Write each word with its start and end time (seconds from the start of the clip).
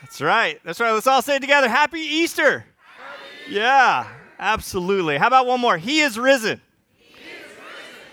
That's 0.00 0.20
right. 0.20 0.60
That's 0.64 0.80
right. 0.80 0.92
Let's 0.92 1.06
all 1.06 1.22
say 1.22 1.36
it 1.36 1.40
together. 1.40 1.68
Happy 1.68 2.00
Easter. 2.00 2.64
Happy 2.96 3.54
yeah, 3.54 4.08
absolutely. 4.38 5.18
How 5.18 5.26
about 5.26 5.46
one 5.46 5.60
more? 5.60 5.76
He 5.76 6.00
is 6.00 6.18
risen. 6.18 6.60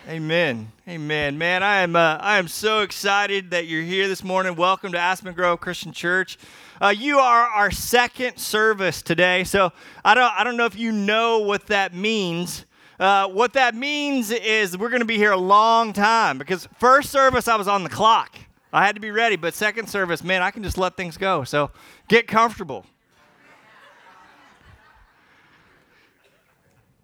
Amen. 0.08 0.72
Amen. 0.88 1.38
Man, 1.38 1.64
I 1.64 1.78
am 1.78 1.96
uh, 1.96 2.18
I 2.22 2.38
am 2.38 2.48
so 2.48 2.82
excited 2.82 3.52
that 3.52 3.68
you're 3.68 3.82
here 3.82 4.08
this 4.08 4.24
morning. 4.24 4.56
Welcome 4.56 4.92
to 4.92 5.00
Aspen 5.00 5.34
Grove 5.34 5.60
Christian 5.60 5.92
Church. 5.92 6.38
Uh, 6.80 6.94
you 6.96 7.20
are 7.20 7.48
our 7.48 7.72
second 7.72 8.38
service 8.38 9.02
today, 9.02 9.44
so 9.44 9.72
I 10.04 10.14
don't 10.14 10.32
I 10.32 10.44
don't 10.44 10.58
know 10.58 10.66
if 10.66 10.78
you 10.78 10.92
know 10.92 11.40
what 11.40 11.68
that 11.68 11.94
means. 11.94 12.66
Uh, 13.00 13.28
what 13.28 13.54
that 13.54 13.76
means 13.76 14.32
is 14.32 14.78
we're 14.78 14.90
going 14.90 15.02
to 15.02 15.06
be 15.06 15.18
here 15.18 15.32
a 15.32 15.38
long 15.38 15.92
time 15.92 16.38
because 16.38 16.68
first 16.80 17.10
service 17.10 17.48
I 17.48 17.56
was 17.56 17.68
on 17.68 17.84
the 17.84 17.90
clock. 17.90 18.38
I 18.74 18.86
had 18.86 18.96
to 18.96 19.02
be 19.02 19.12
ready, 19.12 19.36
but 19.36 19.54
second 19.54 19.88
service, 19.88 20.24
man, 20.24 20.42
I 20.42 20.52
can 20.52 20.64
just 20.64 20.78
let 20.78 20.98
things 20.98 21.18
go. 21.18 21.44
So 21.44 21.72
get 22.08 22.28
comfortable. 22.28 22.86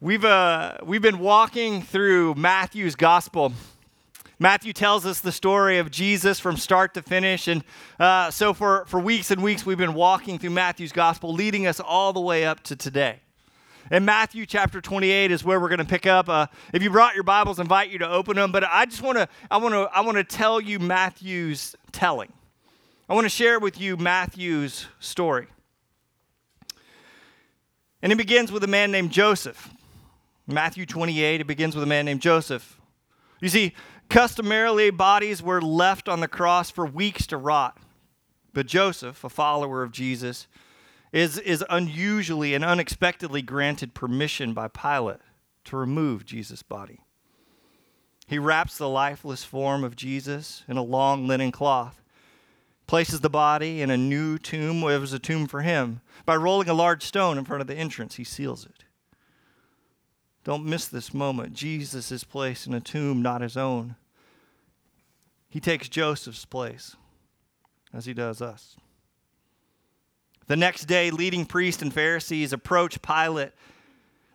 We've, 0.02 0.26
uh, 0.26 0.78
we've 0.84 1.02
been 1.02 1.20
walking 1.20 1.84
through 1.84 2.34
Matthew's 2.34 2.96
gospel. 2.96 3.54
Matthew 4.40 4.74
tells 4.74 5.06
us 5.06 5.20
the 5.20 5.32
story 5.32 5.78
of 5.78 5.92
Jesus 5.92 6.40
from 6.40 6.58
start 6.58 6.96
to 6.96 7.04
finish. 7.04 7.48
And 7.48 7.64
uh, 8.00 8.32
so, 8.32 8.56
for, 8.56 8.86
for 8.88 9.00
weeks 9.00 9.30
and 9.30 9.44
weeks, 9.44 9.64
we've 9.64 9.78
been 9.78 9.94
walking 9.94 10.40
through 10.40 10.50
Matthew's 10.50 10.92
gospel, 10.92 11.32
leading 11.32 11.68
us 11.68 11.80
all 11.80 12.12
the 12.12 12.20
way 12.20 12.44
up 12.44 12.64
to 12.64 12.76
today. 12.76 13.20
And 13.94 14.06
Matthew 14.06 14.46
chapter 14.46 14.80
28 14.80 15.32
is 15.32 15.44
where 15.44 15.60
we're 15.60 15.68
going 15.68 15.80
to 15.80 15.86
pick 15.86 16.08
up. 16.08 16.30
Uh, 16.30 16.48
if 16.74 16.82
you 16.82 16.90
brought 16.90 17.14
your 17.14 17.26
Bibles, 17.26 17.60
invite 17.60 17.90
you 17.90 18.00
to 18.00 18.10
open 18.10 18.38
them. 18.38 18.54
But 18.54 18.64
I 18.64 18.86
just 18.86 19.02
want 19.02 19.18
to, 19.18 19.28
I 19.52 19.58
want 19.58 19.74
to, 19.74 19.90
I 19.94 20.00
want 20.00 20.16
to 20.16 20.24
tell 20.24 20.62
you 20.62 20.80
Matthew's 20.80 21.76
telling. 21.92 22.32
I 23.10 23.14
want 23.16 23.26
to 23.26 23.30
share 23.30 23.60
with 23.60 23.82
you 23.82 23.98
Matthew's 23.98 24.88
story. 25.02 25.48
And 28.02 28.14
it 28.14 28.16
begins 28.16 28.50
with 28.50 28.64
a 28.64 28.68
man 28.68 28.94
named 28.94 29.12
Joseph. 29.12 29.70
Matthew 30.48 30.86
28, 30.86 31.42
it 31.42 31.44
begins 31.44 31.76
with 31.76 31.84
a 31.84 31.88
man 31.88 32.06
named 32.06 32.22
Joseph. 32.22 32.80
You 33.42 33.50
see, 33.50 33.74
customarily 34.10 34.90
bodies 34.92 35.44
were 35.44 35.62
left 35.62 36.08
on 36.08 36.22
the 36.22 36.30
cross 36.30 36.72
for 36.72 36.86
weeks 36.86 37.28
to 37.28 37.36
rot. 37.36 37.78
But 38.54 38.68
Joseph, 38.68 39.26
a 39.26 39.30
follower 39.30 39.84
of 39.84 39.92
Jesus, 39.92 40.48
is, 41.12 41.38
is 41.38 41.64
unusually 41.70 42.54
and 42.54 42.64
unexpectedly 42.64 43.42
granted 43.42 43.94
permission 43.94 44.54
by 44.54 44.68
Pilate 44.68 45.20
to 45.66 45.78
remove 45.78 46.26
Jesus' 46.26 46.64
body. 46.64 47.02
He 48.28 48.40
wraps 48.40 48.78
the 48.78 48.88
lifeless 48.88 49.44
form 49.44 49.84
of 49.84 49.96
Jesus 49.96 50.64
in 50.68 50.78
a 50.78 50.84
long 50.84 51.28
linen 51.28 51.52
cloth, 51.52 52.02
places 52.88 53.20
the 53.20 53.30
body 53.30 53.82
in 53.82 53.90
a 53.90 53.98
new 53.98 54.38
tomb, 54.38 54.84
it 54.84 55.00
was 55.00 55.14
a 55.14 55.20
tomb 55.20 55.48
for 55.48 55.62
him. 55.62 56.02
By 56.26 56.38
rolling 56.38 56.70
a 56.70 56.74
large 56.74 57.04
stone 57.04 57.38
in 57.38 57.46
front 57.46 57.62
of 57.62 57.68
the 57.68 57.76
entrance, 57.76 58.16
he 58.16 58.24
seals 58.24 58.66
it. 58.66 58.86
Don't 60.44 60.66
miss 60.66 60.88
this 60.88 61.14
moment. 61.14 61.54
Jesus 61.54 62.12
is 62.12 62.24
placed 62.24 62.68
in 62.68 62.74
a 62.74 62.80
tomb 62.80 63.22
not 63.22 63.42
his 63.42 63.58
own. 63.58 63.96
He 65.50 65.60
takes 65.60 65.90
Joseph's 65.90 66.46
place, 66.46 66.96
as 67.94 68.06
he 68.06 68.14
does 68.14 68.42
us. 68.42 68.78
The 70.52 70.58
next 70.58 70.84
day, 70.84 71.12
leading 71.12 71.46
priests 71.46 71.82
and 71.82 71.94
Pharisees 71.94 72.52
approach 72.52 73.02
Pilate. 73.02 73.54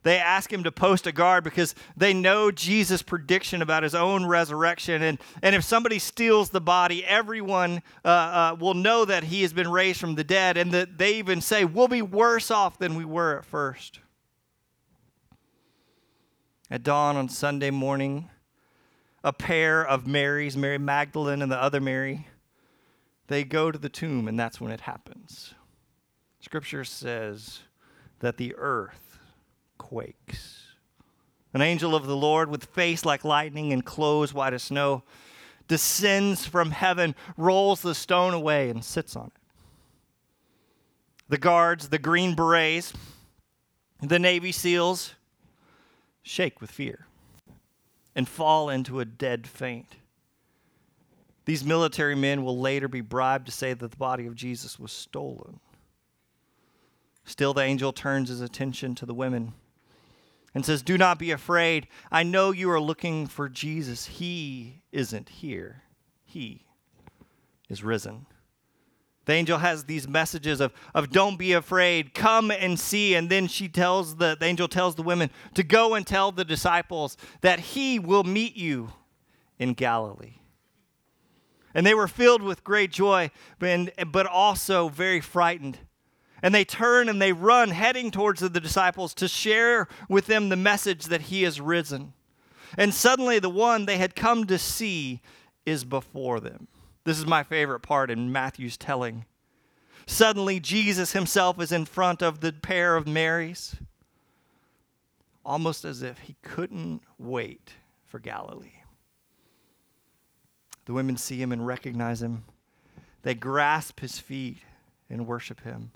They 0.03 0.17
ask 0.17 0.51
him 0.51 0.65
to 0.65 0.73
post 0.73 1.07
a 1.07 1.13
guard 1.13 1.45
because 1.45 1.75
they 1.95 2.15
know 2.15 2.51
Jesus' 2.51 3.03
prediction 3.03 3.61
about 3.61 3.83
his 3.83 3.95
own 3.95 4.25
resurrection. 4.25 5.03
And, 5.03 5.19
and 5.43 5.55
if 5.55 5.63
somebody 5.63 5.99
steals 5.99 6.49
the 6.49 6.61
body, 6.63 7.05
everyone 7.05 7.83
uh, 8.03 8.09
uh, 8.09 8.57
will 8.59 8.73
know 8.73 9.05
that 9.05 9.25
he 9.25 9.43
has 9.43 9.53
been 9.53 9.71
raised 9.71 10.01
from 10.01 10.15
the 10.15 10.25
dead. 10.25 10.57
And 10.57 10.73
that 10.73 10.97
they 10.97 11.17
even 11.17 11.43
say, 11.43 11.67
We'll 11.67 11.87
be 11.87 12.01
worse 12.01 12.51
off 12.51 12.79
than 12.79 12.95
we 12.95 13.05
were 13.05 13.37
at 13.37 13.45
first. 13.45 14.01
At 16.71 16.83
dawn 16.83 17.19
on 17.19 17.29
Sunday 17.29 17.71
morning, 17.71 18.31
a 19.23 19.35
pair 19.35 19.87
of 19.87 20.07
Marys, 20.07 20.57
Mary 20.57 20.79
Magdalene 20.79 21.43
and 21.43 21.53
the 21.53 21.63
other 21.63 21.79
Mary, 21.79 22.27
they 23.27 23.45
go 23.45 23.71
to 23.71 23.79
the 23.79 23.91
tomb, 23.91 24.27
and 24.27 24.41
that's 24.41 24.63
when 24.63 24.73
it 24.73 24.81
happens. 24.81 25.53
Scripture 26.47 26.85
says 26.85 27.63
that 28.21 28.37
the 28.37 28.55
earth 28.57 29.19
quakes. 29.79 30.67
An 31.53 31.61
angel 31.61 31.93
of 31.93 32.07
the 32.07 32.17
Lord 32.17 32.49
with 32.49 32.67
face 32.67 33.05
like 33.05 33.25
lightning 33.25 33.73
and 33.73 33.85
clothes 33.85 34.33
white 34.33 34.53
as 34.53 34.63
snow 34.63 35.03
descends 35.67 36.47
from 36.47 36.71
heaven, 36.71 37.17
rolls 37.37 37.83
the 37.83 37.97
stone 37.97 38.33
away, 38.33 38.71
and 38.71 38.85
sits 38.85 39.17
on 39.17 39.27
it. 39.27 39.43
The 41.29 41.37
guards, 41.37 41.89
the 41.89 41.99
green 41.99 42.37
berets, 42.37 42.93
the 44.01 44.21
Navy 44.21 44.53
SEALs, 44.53 45.17
shake 46.23 46.61
with 46.61 46.71
fear 46.71 47.09
and 48.15 48.29
fall 48.29 48.71
into 48.71 49.01
a 49.01 49.05
dead 49.05 49.49
faint. 49.49 49.97
These 51.45 51.65
military 51.65 52.15
men 52.15 52.45
will 52.45 52.61
later 52.61 52.87
be 52.87 53.01
bribed 53.01 53.47
to 53.47 53.53
say 53.53 53.75
that 53.75 53.91
the 53.91 53.97
body 53.97 54.29
of 54.29 54.37
Jesus 54.37 54.79
was 54.79 54.93
stolen. 54.93 55.59
Still, 57.27 57.53
the 57.53 57.63
angel 57.63 57.93
turns 57.93 58.29
his 58.29 58.41
attention 58.41 58.95
to 58.95 59.05
the 59.05 59.13
women 59.13 59.53
and 60.55 60.65
says, 60.65 60.81
Do 60.81 60.97
not 60.97 61.19
be 61.19 61.33
afraid. 61.33 61.89
I 62.11 62.23
know 62.23 62.53
you 62.53 62.71
are 62.71 62.81
looking 62.81 63.27
for 63.27 63.49
Jesus. 63.49 64.07
He 64.07 64.81
isn't 64.93 65.29
here, 65.29 65.83
he 66.25 66.65
is 67.69 67.83
risen. 67.83 68.27
The 69.27 69.33
angel 69.33 69.59
has 69.59 69.85
these 69.85 70.07
messages 70.07 70.61
of, 70.61 70.73
of 70.95 71.11
don't 71.11 71.37
be 71.37 71.53
afraid, 71.53 72.15
come 72.15 72.53
and 72.53 72.79
see. 72.79 73.17
And 73.17 73.29
then 73.29 73.49
she 73.49 73.67
tells 73.67 74.17
the, 74.17 74.37
the 74.39 74.47
angel 74.47 74.69
tells 74.69 74.95
the 74.95 75.03
women 75.03 75.31
to 75.55 75.65
go 75.65 75.95
and 75.95 76.07
tell 76.07 76.31
the 76.31 76.45
disciples 76.45 77.17
that 77.41 77.59
he 77.59 77.99
will 77.99 78.23
meet 78.23 78.57
you 78.57 78.93
in 79.59 79.73
Galilee. 79.73 80.35
And 81.75 81.85
they 81.85 81.93
were 81.93 82.07
filled 82.07 82.41
with 82.41 82.63
great 82.63 82.93
joy, 82.93 83.33
but, 83.59 83.93
but 84.13 84.27
also 84.27 84.89
very 84.89 85.21
frightened. 85.21 85.79
And 86.43 86.55
they 86.55 86.65
turn 86.65 87.09
and 87.09 87.21
they 87.21 87.33
run, 87.33 87.71
heading 87.71 88.11
towards 88.11 88.41
the 88.41 88.51
disciples 88.51 89.15
to 89.15 89.29
share 89.29 89.89
with 90.09 90.27
them 90.27 90.49
the 90.49 90.57
message 90.57 91.07
that 91.07 91.23
he 91.23 91.45
is 91.45 91.61
risen. 91.61 92.13
And 92.77 92.93
suddenly, 92.93 93.39
the 93.39 93.49
one 93.49 93.87
they 93.87 93.97
had 93.97 94.15
come 94.15 94.47
to 94.47 94.59
see 94.59 95.21
is 95.65 95.85
before 95.85 96.41
them. 96.41 96.69
This 97.05 97.19
is 97.19 97.27
my 97.27 97.43
favorite 97.43 97.81
part 97.81 98.11
in 98.11 98.33
Matthew's 98.33 98.77
telling. 98.77 99.25
Suddenly, 100.07 100.61
Jesus 100.61 101.13
himself 101.13 101.61
is 101.61 101.73
in 101.73 101.85
front 101.85 102.23
of 102.23 102.41
the 102.41 102.53
pair 102.53 102.97
of 102.97 103.07
Marys, 103.07 103.77
almost 105.45 105.85
as 105.85 106.03
if 106.03 106.19
he 106.19 106.37
couldn't 106.43 107.03
wait 107.19 107.73
for 108.05 108.19
Galilee. 108.19 108.83
The 110.85 110.93
women 110.93 111.17
see 111.17 111.41
him 111.41 111.51
and 111.51 111.67
recognize 111.67 112.23
him. 112.23 112.45
They 113.23 113.35
grasp 113.35 114.01
his 114.01 114.19
feet 114.19 114.59
and 115.11 115.27
worship 115.27 115.63
him. 115.63 115.91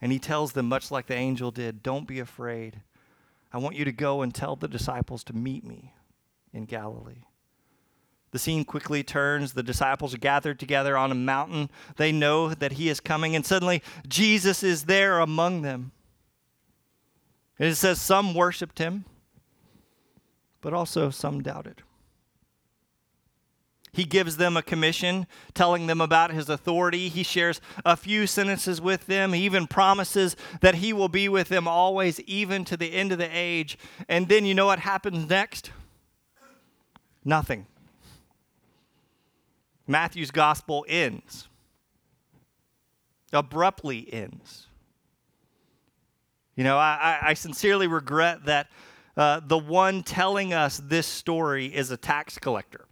And 0.00 0.12
he 0.12 0.18
tells 0.18 0.52
them, 0.52 0.68
much 0.68 0.90
like 0.90 1.06
the 1.06 1.14
angel 1.14 1.50
did, 1.50 1.82
Don't 1.82 2.06
be 2.06 2.20
afraid. 2.20 2.82
I 3.52 3.58
want 3.58 3.76
you 3.76 3.84
to 3.84 3.92
go 3.92 4.22
and 4.22 4.34
tell 4.34 4.56
the 4.56 4.68
disciples 4.68 5.24
to 5.24 5.32
meet 5.32 5.64
me 5.64 5.94
in 6.52 6.66
Galilee. 6.66 7.24
The 8.30 8.38
scene 8.38 8.64
quickly 8.64 9.02
turns. 9.02 9.54
The 9.54 9.62
disciples 9.62 10.14
are 10.14 10.18
gathered 10.18 10.58
together 10.58 10.96
on 10.98 11.10
a 11.10 11.14
mountain. 11.14 11.70
They 11.96 12.12
know 12.12 12.52
that 12.52 12.72
he 12.72 12.90
is 12.90 13.00
coming, 13.00 13.34
and 13.34 13.44
suddenly 13.44 13.82
Jesus 14.06 14.62
is 14.62 14.84
there 14.84 15.18
among 15.18 15.62
them. 15.62 15.92
And 17.58 17.68
it 17.68 17.76
says 17.76 18.00
some 18.00 18.34
worshiped 18.34 18.78
him, 18.78 19.06
but 20.60 20.74
also 20.74 21.10
some 21.10 21.42
doubted. 21.42 21.82
He 23.98 24.04
gives 24.04 24.36
them 24.36 24.56
a 24.56 24.62
commission, 24.62 25.26
telling 25.54 25.88
them 25.88 26.00
about 26.00 26.30
his 26.30 26.48
authority. 26.48 27.08
He 27.08 27.24
shares 27.24 27.60
a 27.84 27.96
few 27.96 28.28
sentences 28.28 28.80
with 28.80 29.08
them. 29.08 29.32
He 29.32 29.44
even 29.44 29.66
promises 29.66 30.36
that 30.60 30.76
he 30.76 30.92
will 30.92 31.08
be 31.08 31.28
with 31.28 31.48
them 31.48 31.66
always, 31.66 32.20
even 32.20 32.64
to 32.66 32.76
the 32.76 32.92
end 32.92 33.10
of 33.10 33.18
the 33.18 33.28
age. 33.28 33.76
And 34.08 34.28
then 34.28 34.46
you 34.46 34.54
know 34.54 34.66
what 34.66 34.78
happens 34.78 35.28
next? 35.28 35.72
Nothing. 37.24 37.66
Matthew's 39.88 40.30
gospel 40.30 40.86
ends, 40.88 41.48
abruptly 43.32 44.08
ends. 44.12 44.68
You 46.54 46.62
know, 46.62 46.78
I, 46.78 47.18
I 47.20 47.34
sincerely 47.34 47.88
regret 47.88 48.44
that 48.44 48.68
uh, 49.16 49.40
the 49.44 49.58
one 49.58 50.04
telling 50.04 50.54
us 50.54 50.80
this 50.84 51.08
story 51.08 51.66
is 51.66 51.90
a 51.90 51.96
tax 51.96 52.38
collector. 52.38 52.84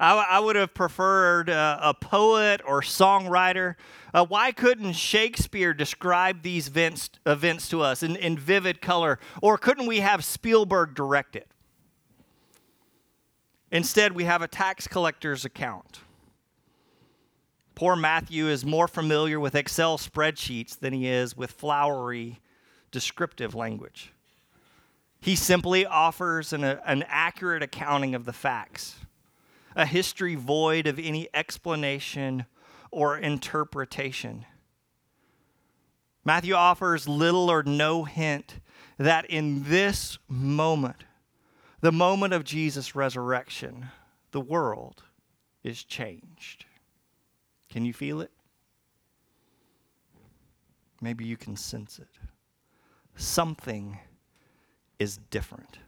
I, 0.00 0.14
I 0.30 0.40
would 0.40 0.56
have 0.56 0.74
preferred 0.74 1.50
uh, 1.50 1.78
a 1.82 1.94
poet 1.94 2.60
or 2.64 2.82
songwriter. 2.82 3.74
Uh, 4.14 4.24
why 4.24 4.52
couldn't 4.52 4.92
Shakespeare 4.92 5.74
describe 5.74 6.42
these 6.42 6.68
events, 6.68 7.10
events 7.26 7.68
to 7.70 7.82
us 7.82 8.02
in, 8.02 8.16
in 8.16 8.38
vivid 8.38 8.80
color? 8.80 9.18
Or 9.42 9.58
couldn't 9.58 9.86
we 9.86 10.00
have 10.00 10.24
Spielberg 10.24 10.94
direct 10.94 11.36
it? 11.36 11.48
Instead, 13.70 14.12
we 14.12 14.24
have 14.24 14.40
a 14.40 14.48
tax 14.48 14.88
collector's 14.88 15.44
account. 15.44 16.00
Poor 17.74 17.94
Matthew 17.94 18.48
is 18.48 18.64
more 18.64 18.88
familiar 18.88 19.38
with 19.38 19.54
Excel 19.54 19.98
spreadsheets 19.98 20.78
than 20.78 20.92
he 20.92 21.06
is 21.06 21.36
with 21.36 21.50
flowery, 21.52 22.40
descriptive 22.90 23.54
language. 23.54 24.12
He 25.20 25.36
simply 25.36 25.84
offers 25.84 26.52
an, 26.52 26.64
an 26.64 27.04
accurate 27.08 27.62
accounting 27.62 28.14
of 28.14 28.24
the 28.24 28.32
facts, 28.32 28.96
a 29.76 29.86
history 29.86 30.34
void 30.34 30.86
of 30.86 30.98
any 30.98 31.28
explanation 31.34 32.46
or 32.90 33.16
interpretation. 33.16 34.44
Matthew 36.24 36.54
offers 36.54 37.08
little 37.08 37.50
or 37.50 37.62
no 37.62 38.04
hint 38.04 38.60
that 38.98 39.26
in 39.26 39.64
this 39.64 40.18
moment, 40.28 41.04
the 41.80 41.92
moment 41.92 42.34
of 42.34 42.44
Jesus' 42.44 42.94
resurrection, 42.94 43.86
the 44.32 44.40
world 44.40 45.04
is 45.62 45.84
changed. 45.84 46.66
Can 47.70 47.84
you 47.84 47.92
feel 47.92 48.20
it? 48.20 48.32
Maybe 51.00 51.24
you 51.24 51.36
can 51.36 51.56
sense 51.56 51.98
it. 51.98 52.08
Something 53.14 53.98
is 54.98 55.18
different. 55.30 55.78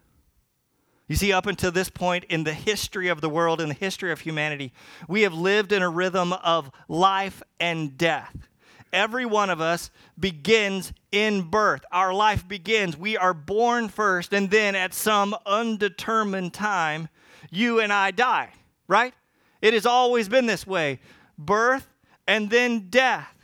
You 1.11 1.17
see, 1.17 1.33
up 1.33 1.47
until 1.47 1.73
this 1.73 1.91
point 1.91 2.23
in 2.29 2.45
the 2.45 2.55
history 2.55 3.09
of 3.09 3.21
the 3.21 3.29
world, 3.29 3.61
in 3.61 3.67
the 3.67 3.75
history 3.75 4.13
of 4.13 4.21
humanity, 4.21 4.73
we 5.09 5.23
have 5.23 5.35
lived 5.35 5.73
in 5.73 5.83
a 5.83 5.91
rhythm 5.91 6.33
of 6.33 6.71
life 6.87 7.43
and 7.59 7.99
death. 7.99 8.47
Every 8.93 9.27
one 9.27 9.51
of 9.51 9.61
us 9.61 9.91
begins 10.17 10.93
in 11.11 11.43
birth. 11.51 11.85
Our 11.91 12.15
life 12.15 12.47
begins. 12.47 12.97
We 12.97 13.17
are 13.17 13.35
born 13.35 13.89
first, 13.89 14.33
and 14.33 14.53
then 14.53 14.77
at 14.77 14.95
some 14.95 15.35
undetermined 15.47 16.55
time, 16.55 17.09
you 17.51 17.81
and 17.81 17.93
I 17.93 18.13
die, 18.13 18.53
right? 18.87 19.13
It 19.61 19.75
has 19.75 19.87
always 19.87 20.29
been 20.29 20.47
this 20.47 20.65
way 20.65 21.01
birth 21.37 21.89
and 22.29 22.51
then 22.51 22.89
death. 22.89 23.35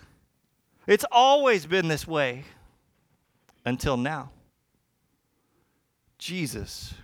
It's 0.86 1.04
always 1.10 1.66
been 1.66 1.88
this 1.88 2.06
way 2.06 2.44
until 3.64 3.96
now. 3.96 4.30
Jesus 6.16 6.94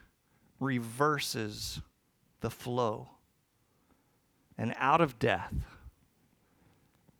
reverses 0.62 1.81
the 2.41 2.50
flow, 2.50 3.09
and 4.56 4.75
out 4.79 5.00
of 5.00 5.19
death 5.19 5.53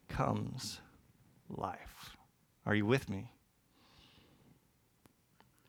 comes 0.08 0.80
life. 1.48 2.16
Are 2.64 2.74
you 2.74 2.86
with 2.86 3.08
me? 3.08 3.32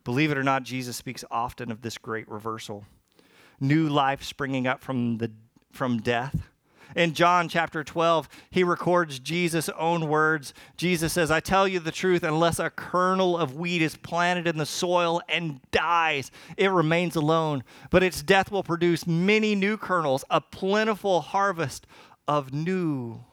Believe 0.03 0.31
it 0.31 0.37
or 0.37 0.43
not, 0.43 0.63
Jesus 0.63 0.97
speaks 0.97 1.23
often 1.31 1.71
of 1.71 1.81
this 1.81 1.97
great 1.97 2.29
reversal. 2.29 2.85
New 3.59 3.87
life 3.87 4.23
springing 4.23 4.67
up 4.67 4.81
from, 4.81 5.17
the, 5.17 5.31
from 5.71 5.99
death. 5.99 6.49
In 6.95 7.13
John 7.13 7.49
chapter 7.49 7.83
12, 7.83 8.29
he 8.49 8.63
records 8.63 9.19
Jesus' 9.19 9.69
own 9.69 10.07
words. 10.07 10.53
Jesus 10.77 11.13
says, 11.13 11.31
I 11.31 11.39
tell 11.39 11.67
you 11.67 11.79
the 11.79 11.91
truth, 11.91 12.23
unless 12.23 12.59
a 12.59 12.69
kernel 12.69 13.37
of 13.37 13.55
wheat 13.55 13.81
is 13.81 13.95
planted 13.95 14.47
in 14.47 14.57
the 14.57 14.65
soil 14.65 15.21
and 15.27 15.59
dies, 15.71 16.31
it 16.57 16.69
remains 16.71 17.15
alone. 17.15 17.63
But 17.89 18.03
its 18.03 18.21
death 18.21 18.51
will 18.51 18.63
produce 18.63 19.07
many 19.07 19.55
new 19.55 19.77
kernels, 19.77 20.23
a 20.29 20.41
plentiful 20.41 21.21
harvest 21.21 21.87
of 22.27 22.53
new 22.53 23.23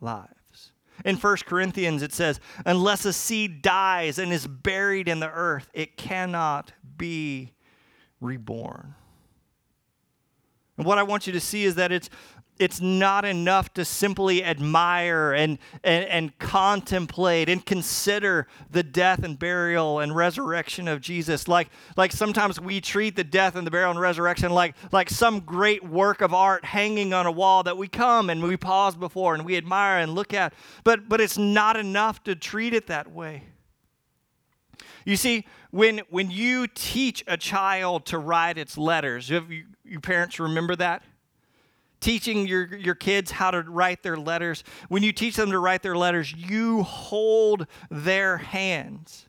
lives. 0.00 0.72
In 1.04 1.16
1 1.16 1.36
Corinthians, 1.46 2.02
it 2.02 2.12
says, 2.12 2.40
Unless 2.66 3.04
a 3.04 3.12
seed 3.12 3.62
dies 3.62 4.18
and 4.18 4.32
is 4.32 4.46
buried 4.46 5.08
in 5.08 5.20
the 5.20 5.30
earth, 5.30 5.70
it 5.72 5.96
cannot 5.96 6.72
be 6.96 7.52
reborn. 8.20 8.94
And 10.76 10.86
what 10.86 10.98
I 10.98 11.02
want 11.02 11.26
you 11.26 11.32
to 11.32 11.40
see 11.40 11.64
is 11.64 11.74
that 11.74 11.92
it's 11.92 12.08
it's 12.58 12.80
not 12.80 13.24
enough 13.24 13.72
to 13.74 13.84
simply 13.84 14.42
admire 14.44 15.32
and, 15.32 15.58
and, 15.84 16.04
and, 16.06 16.38
contemplate 16.38 17.48
and 17.48 17.64
consider 17.64 18.46
the 18.70 18.82
death 18.82 19.22
and 19.22 19.38
burial 19.38 20.00
and 20.00 20.14
resurrection 20.14 20.88
of 20.88 21.00
Jesus. 21.00 21.46
Like, 21.48 21.68
like 21.96 22.12
sometimes 22.12 22.60
we 22.60 22.80
treat 22.80 23.16
the 23.16 23.24
death 23.24 23.54
and 23.54 23.66
the 23.66 23.70
burial 23.70 23.90
and 23.90 24.00
resurrection 24.00 24.52
like, 24.52 24.74
like 24.92 25.08
some 25.10 25.40
great 25.40 25.84
work 25.84 26.20
of 26.20 26.34
art 26.34 26.64
hanging 26.64 27.12
on 27.12 27.26
a 27.26 27.32
wall 27.32 27.62
that 27.62 27.76
we 27.76 27.88
come 27.88 28.30
and 28.30 28.42
we 28.42 28.56
pause 28.56 28.96
before 28.96 29.34
and 29.34 29.44
we 29.44 29.56
admire 29.56 30.00
and 30.00 30.14
look 30.14 30.34
at. 30.34 30.52
But, 30.84 31.08
but 31.08 31.20
it's 31.20 31.38
not 31.38 31.76
enough 31.76 32.22
to 32.24 32.34
treat 32.34 32.74
it 32.74 32.88
that 32.88 33.12
way. 33.12 33.44
You 35.04 35.16
see, 35.16 35.46
when, 35.70 36.02
when 36.10 36.30
you 36.30 36.66
teach 36.66 37.24
a 37.26 37.36
child 37.36 38.06
to 38.06 38.18
write 38.18 38.58
its 38.58 38.76
letters, 38.76 39.30
you, 39.30 39.64
you 39.84 40.00
parents 40.00 40.38
remember 40.38 40.76
that? 40.76 41.02
Teaching 42.00 42.46
your, 42.46 42.76
your 42.76 42.94
kids 42.94 43.30
how 43.30 43.50
to 43.50 43.62
write 43.62 44.02
their 44.02 44.16
letters, 44.16 44.64
when 44.88 45.02
you 45.02 45.12
teach 45.12 45.36
them 45.36 45.50
to 45.50 45.58
write 45.58 45.82
their 45.82 45.96
letters, 45.96 46.32
you 46.32 46.82
hold 46.82 47.66
their 47.90 48.36
hands. 48.36 49.26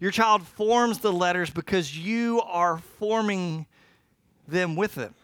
Your 0.00 0.10
child 0.10 0.46
forms 0.46 0.98
the 0.98 1.12
letters 1.12 1.50
because 1.50 1.96
you 1.96 2.40
are 2.42 2.78
forming 2.98 3.66
them 4.48 4.74
with 4.74 4.94
them. 4.94 5.14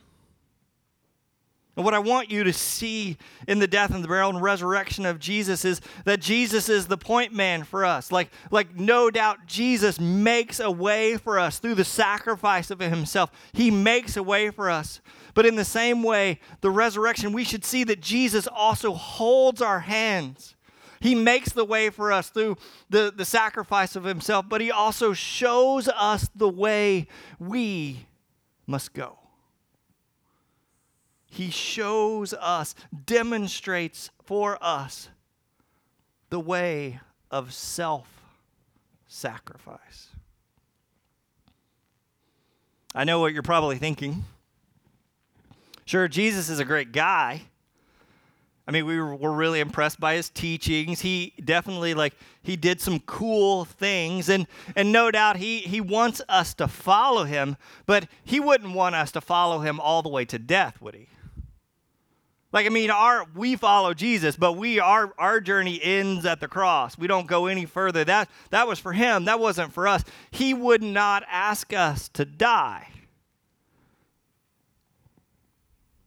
And 1.78 1.84
what 1.84 1.94
I 1.94 2.00
want 2.00 2.28
you 2.28 2.42
to 2.42 2.52
see 2.52 3.16
in 3.46 3.60
the 3.60 3.69
death 3.69 3.94
and 3.94 4.02
the 4.02 4.08
burial 4.08 4.30
and 4.30 4.42
resurrection 4.42 5.06
of 5.06 5.20
Jesus 5.20 5.64
is 5.64 5.80
that 6.04 6.20
Jesus 6.20 6.69
is 6.69 6.88
the 6.88 6.98
point 6.98 7.32
man 7.32 7.62
for 7.62 7.84
us. 7.84 8.10
Like, 8.10 8.30
like 8.50 8.75
no 8.75 9.12
doubt 9.12 9.46
Jesus 9.46 10.00
makes 10.00 10.58
a 10.58 10.72
way 10.72 11.16
for 11.16 11.38
us 11.38 11.60
through 11.60 11.76
the 11.76 11.84
sacrifice 11.84 12.72
of 12.72 12.80
himself. 12.80 13.30
He 13.52 13.70
makes 13.70 14.16
a 14.16 14.25
way 14.25 14.50
for 14.50 14.69
us. 14.69 15.00
But 15.34 15.46
in 15.46 15.54
the 15.54 15.64
same 15.64 16.02
way, 16.02 16.40
the 16.62 16.70
resurrection, 16.72 17.32
we 17.32 17.44
should 17.44 17.64
see 17.64 17.84
that 17.84 18.00
Jesus 18.00 18.48
also 18.48 18.92
holds 18.92 19.62
our 19.62 19.78
hands. 19.78 20.56
He 20.98 21.14
makes 21.14 21.52
the 21.52 21.64
way 21.64 21.90
for 21.90 22.10
us 22.10 22.28
through 22.28 22.56
the, 22.90 23.12
the 23.16 23.25
sacrifice 23.25 23.94
of 23.94 24.02
himself, 24.02 24.46
but 24.48 24.60
he 24.60 24.72
also 24.72 25.12
shows 25.12 25.86
us 25.86 26.28
the 26.34 26.48
way 26.48 27.06
we 27.38 28.08
must 28.66 28.94
go. 28.94 29.16
He 31.30 31.50
shows 31.50 32.32
us, 32.34 32.75
demonstrates 33.06 34.10
for 34.25 34.58
us 34.60 35.08
the 36.30 36.40
way 36.40 37.00
of 37.30 37.52
self 37.52 38.08
sacrifice. 39.06 40.08
I 42.94 43.04
know 43.04 43.20
what 43.20 43.32
you're 43.32 43.42
probably 43.42 43.76
thinking. 43.76 44.25
Sure, 45.84 46.08
Jesus 46.08 46.48
is 46.48 46.58
a 46.58 46.64
great 46.64 46.92
guy. 46.92 47.42
I 48.66 48.70
mean, 48.70 48.84
we 48.84 49.00
were 49.00 49.32
really 49.32 49.60
impressed 49.60 49.98
by 49.98 50.14
his 50.14 50.28
teachings. 50.28 51.00
He 51.00 51.32
definitely 51.42 51.94
like 51.94 52.12
he 52.42 52.54
did 52.54 52.82
some 52.82 53.00
cool 53.00 53.64
things, 53.64 54.28
and 54.28 54.47
and 54.76 54.92
no 54.92 55.11
doubt 55.11 55.38
he 55.38 55.61
he 55.61 55.80
wants 55.80 56.20
us 56.28 56.52
to 56.54 56.68
follow 56.68 57.25
him, 57.25 57.56
but 57.87 58.08
he 58.25 58.40
wouldn't 58.40 58.75
want 58.75 58.94
us 58.94 59.11
to 59.12 59.23
follow 59.23 59.61
him 59.61 59.80
all 59.80 60.02
the 60.02 60.11
way 60.11 60.26
to 60.26 60.38
death, 60.38 60.82
would 60.82 60.94
he? 60.94 61.08
Like 62.52 62.67
I 62.67 62.71
mean, 62.71 62.90
our 62.90 63.26
we 63.35 63.57
follow 63.57 63.93
Jesus, 63.93 64.37
but 64.37 64.55
we 64.55 64.78
our 64.78 65.12
our 65.19 65.40
journey 65.40 65.81
ends 65.83 66.25
at 66.25 66.40
the 66.40 66.49
cross. 66.49 66.97
We 66.97 67.07
don't 67.07 67.26
go 67.26 67.47
any 67.47 67.67
further. 67.67 68.05
That 68.05 68.31
that 68.50 68.67
was 68.67 68.78
for 68.78 68.93
him. 68.93 69.26
That 69.26 69.38
wasn't 69.38 69.73
for 69.73 69.87
us. 69.87 70.02
He 70.31 70.55
would 70.55 70.83
not 70.83 71.25
ask 71.31 71.75
us 71.75 72.09
to 72.11 72.25
die. 72.25 72.88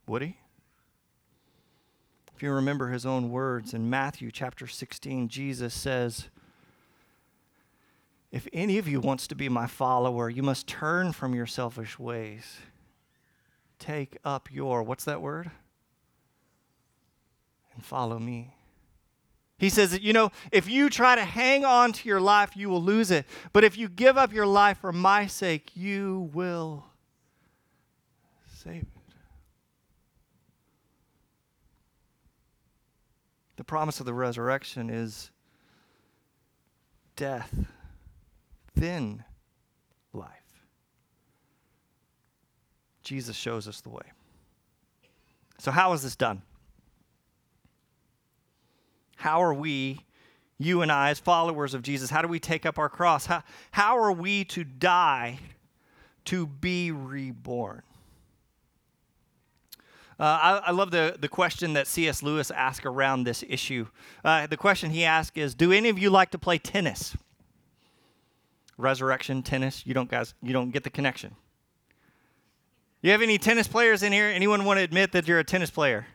Would 0.07 0.23
he? 0.23 0.37
If 2.41 2.43
you 2.43 2.51
remember 2.53 2.87
his 2.87 3.05
own 3.05 3.29
words 3.29 3.75
in 3.75 3.87
Matthew 3.87 4.31
chapter 4.31 4.65
16, 4.65 5.27
Jesus 5.27 5.75
says, 5.75 6.27
If 8.31 8.47
any 8.51 8.79
of 8.79 8.87
you 8.87 8.99
wants 8.99 9.27
to 9.27 9.35
be 9.35 9.47
my 9.47 9.67
follower, 9.67 10.27
you 10.27 10.41
must 10.41 10.65
turn 10.65 11.11
from 11.11 11.35
your 11.35 11.45
selfish 11.45 11.99
ways. 11.99 12.57
Take 13.77 14.17
up 14.25 14.51
your, 14.51 14.81
what's 14.81 15.05
that 15.05 15.21
word? 15.21 15.51
And 17.75 17.83
follow 17.83 18.19
me. 18.19 18.53
He 19.57 19.69
says 19.69 19.91
that, 19.91 20.01
you 20.01 20.11
know, 20.11 20.31
if 20.51 20.67
you 20.67 20.89
try 20.89 21.15
to 21.15 21.23
hang 21.23 21.63
on 21.63 21.93
to 21.93 22.09
your 22.09 22.19
life, 22.19 22.57
you 22.57 22.67
will 22.67 22.81
lose 22.81 23.11
it. 23.11 23.27
But 23.53 23.63
if 23.63 23.77
you 23.77 23.89
give 23.89 24.17
up 24.17 24.33
your 24.33 24.47
life 24.47 24.79
for 24.79 24.91
my 24.91 25.27
sake, 25.27 25.71
you 25.75 26.31
will 26.33 26.83
save 28.47 28.81
it. 28.81 28.87
The 33.57 33.63
promise 33.63 33.99
of 33.99 34.07
the 34.07 34.13
resurrection 34.15 34.89
is 34.89 35.29
death, 37.15 37.53
then 38.73 39.23
life. 40.11 40.27
Jesus 43.03 43.35
shows 43.35 43.67
us 43.67 43.81
the 43.81 43.89
way. 43.89 44.01
So, 45.59 45.69
how 45.69 45.93
is 45.93 46.01
this 46.01 46.15
done? 46.15 46.41
How 49.21 49.43
are 49.43 49.53
we, 49.53 49.99
you 50.57 50.81
and 50.81 50.91
I, 50.91 51.11
as 51.11 51.19
followers 51.19 51.75
of 51.75 51.83
Jesus, 51.83 52.09
how 52.09 52.23
do 52.23 52.27
we 52.27 52.39
take 52.39 52.65
up 52.65 52.79
our 52.79 52.89
cross? 52.89 53.27
How, 53.27 53.43
how 53.69 53.95
are 53.99 54.11
we 54.11 54.45
to 54.45 54.63
die 54.63 55.37
to 56.25 56.47
be 56.47 56.89
reborn? 56.91 57.83
Uh, 60.19 60.23
I, 60.23 60.61
I, 60.65 60.71
love 60.71 60.89
the, 60.89 61.17
the 61.19 61.27
question 61.27 61.73
that 61.73 61.85
C.S. 61.85 62.23
Lewis 62.23 62.49
asked 62.49 62.83
around 62.83 63.23
this 63.23 63.43
issue. 63.47 63.85
Uh, 64.25 64.47
the 64.47 64.57
question 64.57 64.89
he 64.89 65.05
asked 65.05 65.37
is 65.37 65.53
Do 65.53 65.71
any 65.71 65.89
of 65.89 65.99
you 65.99 66.09
like 66.09 66.31
to 66.31 66.39
play 66.39 66.57
tennis? 66.57 67.15
Resurrection, 68.75 69.43
tennis. 69.43 69.85
You 69.85 69.93
don't 69.93 70.09
guys, 70.09 70.33
you 70.41 70.51
don't 70.51 70.71
get 70.71 70.83
the 70.83 70.89
connection. 70.89 71.35
You 73.03 73.11
have 73.11 73.21
any 73.21 73.37
tennis 73.37 73.67
players 73.67 74.01
in 74.01 74.13
here? 74.13 74.25
Anyone 74.25 74.65
want 74.65 74.79
to 74.79 74.83
admit 74.83 75.11
that 75.11 75.27
you're 75.27 75.37
a 75.37 75.43
tennis 75.43 75.69
player? 75.69 76.07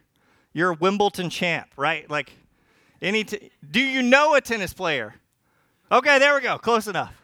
You're 0.52 0.70
a 0.70 0.74
Wimbledon 0.74 1.30
champ, 1.30 1.68
right? 1.76 2.10
Like, 2.10 2.32
any 3.02 3.24
t- 3.24 3.50
do 3.70 3.80
you 3.80 4.02
know 4.02 4.34
a 4.34 4.40
tennis 4.40 4.72
player? 4.72 5.14
Okay, 5.90 6.18
there 6.18 6.34
we 6.34 6.40
go. 6.40 6.58
Close 6.58 6.88
enough. 6.88 7.14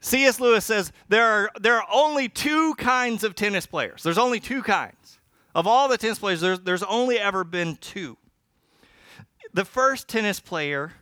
C.S. 0.00 0.38
Lewis 0.40 0.64
says 0.64 0.92
there 1.08 1.24
are, 1.24 1.50
there 1.60 1.76
are 1.76 1.86
only 1.92 2.28
two 2.28 2.74
kinds 2.76 3.24
of 3.24 3.34
tennis 3.34 3.66
players. 3.66 4.02
There's 4.02 4.18
only 4.18 4.40
two 4.40 4.62
kinds. 4.62 5.18
Of 5.54 5.66
all 5.66 5.88
the 5.88 5.98
tennis 5.98 6.18
players, 6.18 6.40
there's, 6.40 6.60
there's 6.60 6.82
only 6.84 7.18
ever 7.18 7.42
been 7.42 7.76
two. 7.76 8.16
The 9.52 9.64
first 9.64 10.08
tennis 10.08 10.40
player, 10.40 10.92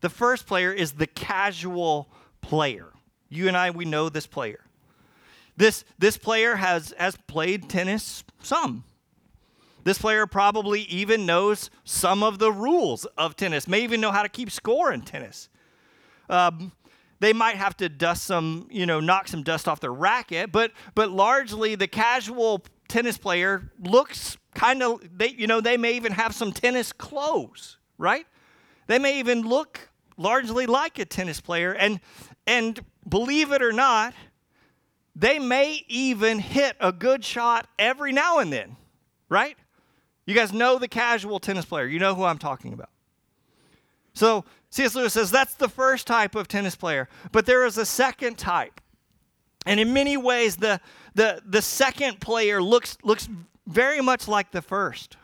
the 0.00 0.08
first 0.08 0.46
player 0.46 0.72
is 0.72 0.92
the 0.92 1.06
casual 1.06 2.08
player. 2.40 2.88
You 3.28 3.46
and 3.46 3.56
I, 3.56 3.70
we 3.70 3.84
know 3.84 4.08
this 4.08 4.26
player. 4.26 4.64
This, 5.56 5.84
this 5.98 6.16
player 6.16 6.56
has, 6.56 6.92
has 6.98 7.16
played 7.26 7.68
tennis 7.68 8.24
some. 8.42 8.84
This 9.84 9.98
player 9.98 10.26
probably 10.26 10.82
even 10.82 11.26
knows 11.26 11.70
some 11.84 12.22
of 12.22 12.38
the 12.38 12.52
rules 12.52 13.04
of 13.16 13.36
tennis, 13.36 13.66
may 13.66 13.82
even 13.82 14.00
know 14.00 14.10
how 14.10 14.22
to 14.22 14.28
keep 14.28 14.50
score 14.50 14.92
in 14.92 15.02
tennis. 15.02 15.48
Um, 16.28 16.72
they 17.20 17.32
might 17.32 17.56
have 17.56 17.76
to 17.78 17.88
dust 17.88 18.24
some, 18.24 18.66
you 18.70 18.86
know, 18.86 18.98
knock 18.98 19.28
some 19.28 19.42
dust 19.42 19.68
off 19.68 19.80
their 19.80 19.92
racket, 19.92 20.50
but 20.52 20.72
but 20.94 21.10
largely 21.10 21.74
the 21.74 21.86
casual 21.86 22.64
tennis 22.88 23.18
player 23.18 23.70
looks 23.78 24.36
kind 24.54 24.82
of 24.82 25.00
they 25.16 25.28
you 25.28 25.46
know, 25.46 25.60
they 25.60 25.76
may 25.76 25.92
even 25.92 26.12
have 26.12 26.34
some 26.34 26.52
tennis 26.52 26.92
clothes, 26.92 27.76
right? 27.98 28.26
They 28.86 28.98
may 28.98 29.18
even 29.18 29.42
look 29.42 29.90
largely 30.16 30.66
like 30.66 30.98
a 30.98 31.04
tennis 31.04 31.40
player 31.40 31.72
and 31.72 32.00
and 32.46 32.80
believe 33.08 33.52
it 33.52 33.62
or 33.62 33.72
not, 33.72 34.14
they 35.14 35.38
may 35.38 35.84
even 35.88 36.38
hit 36.38 36.76
a 36.80 36.92
good 36.92 37.24
shot 37.24 37.68
every 37.78 38.12
now 38.12 38.38
and 38.38 38.52
then, 38.52 38.76
right? 39.28 39.56
You 40.26 40.34
guys 40.34 40.52
know 40.52 40.78
the 40.78 40.88
casual 40.88 41.40
tennis 41.40 41.64
player. 41.64 41.86
You 41.86 41.98
know 41.98 42.14
who 42.14 42.24
I'm 42.24 42.38
talking 42.38 42.72
about. 42.72 42.90
So 44.14 44.44
C.S. 44.70 44.94
Lewis 44.94 45.12
says 45.12 45.30
that's 45.30 45.54
the 45.54 45.68
first 45.68 46.06
type 46.06 46.34
of 46.34 46.48
tennis 46.48 46.76
player, 46.76 47.08
but 47.32 47.46
there 47.46 47.64
is 47.64 47.78
a 47.78 47.86
second 47.86 48.38
type. 48.38 48.80
And 49.66 49.78
in 49.78 49.92
many 49.92 50.16
ways, 50.16 50.56
the, 50.56 50.80
the, 51.14 51.42
the 51.44 51.62
second 51.62 52.20
player 52.20 52.62
looks, 52.62 52.96
looks 53.02 53.28
very 53.66 54.00
much 54.00 54.26
like 54.26 54.52
the 54.52 54.62
first. 54.62 55.16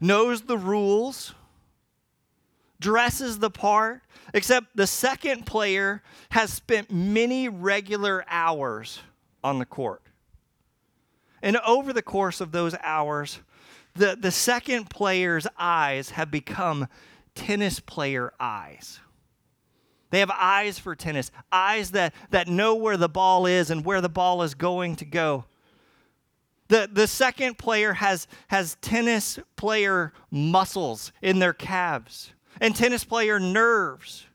Knows 0.00 0.42
the 0.42 0.58
rules, 0.58 1.34
dresses 2.80 3.38
the 3.38 3.50
part, 3.50 4.02
except 4.32 4.76
the 4.76 4.86
second 4.86 5.46
player 5.46 6.02
has 6.30 6.52
spent 6.52 6.90
many 6.90 7.48
regular 7.48 8.24
hours 8.28 9.00
on 9.42 9.58
the 9.58 9.66
court. 9.66 10.02
And 11.40 11.58
over 11.58 11.92
the 11.92 12.02
course 12.02 12.40
of 12.40 12.52
those 12.52 12.74
hours, 12.82 13.40
the, 13.94 14.16
the 14.20 14.30
second 14.30 14.90
player's 14.90 15.46
eyes 15.58 16.10
have 16.10 16.30
become 16.30 16.88
tennis 17.34 17.80
player 17.80 18.32
eyes. 18.40 19.00
They 20.10 20.20
have 20.20 20.30
eyes 20.30 20.78
for 20.78 20.94
tennis, 20.94 21.30
eyes 21.50 21.90
that, 21.92 22.14
that 22.30 22.46
know 22.46 22.74
where 22.74 22.96
the 22.96 23.08
ball 23.08 23.46
is 23.46 23.70
and 23.70 23.84
where 23.84 24.00
the 24.00 24.08
ball 24.08 24.42
is 24.42 24.54
going 24.54 24.96
to 24.96 25.04
go. 25.04 25.44
The, 26.68 26.88
the 26.90 27.06
second 27.06 27.58
player 27.58 27.92
has, 27.94 28.26
has 28.48 28.76
tennis 28.80 29.38
player 29.56 30.12
muscles 30.30 31.12
in 31.20 31.38
their 31.38 31.52
calves 31.52 32.32
and 32.60 32.74
tennis 32.74 33.04
player 33.04 33.38
nerves. 33.38 34.26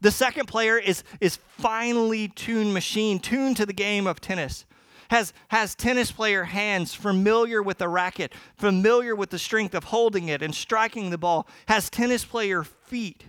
The 0.00 0.10
second 0.10 0.46
player 0.46 0.78
is, 0.78 1.02
is 1.20 1.36
finely 1.36 2.28
tuned 2.28 2.74
machine, 2.74 3.18
tuned 3.18 3.56
to 3.56 3.66
the 3.66 3.72
game 3.72 4.06
of 4.06 4.20
tennis 4.20 4.66
has, 5.08 5.32
has 5.48 5.74
tennis 5.74 6.12
player 6.12 6.44
hands 6.44 6.94
familiar 6.94 7.62
with 7.62 7.78
the 7.78 7.88
racket, 7.88 8.32
familiar 8.56 9.14
with 9.14 9.30
the 9.30 9.38
strength 9.38 9.74
of 9.74 9.84
holding 9.84 10.28
it 10.28 10.42
and 10.42 10.54
striking 10.54 11.10
the 11.10 11.18
ball, 11.18 11.46
has 11.66 11.90
tennis 11.90 12.24
player 12.24 12.64
feet. 12.64 13.24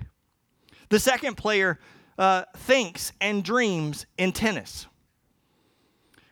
The 0.90 1.00
second 1.00 1.36
player 1.36 1.80
uh, 2.18 2.44
thinks 2.56 3.12
and 3.20 3.44
dreams 3.44 4.06
in 4.18 4.32
tennis. 4.32 4.88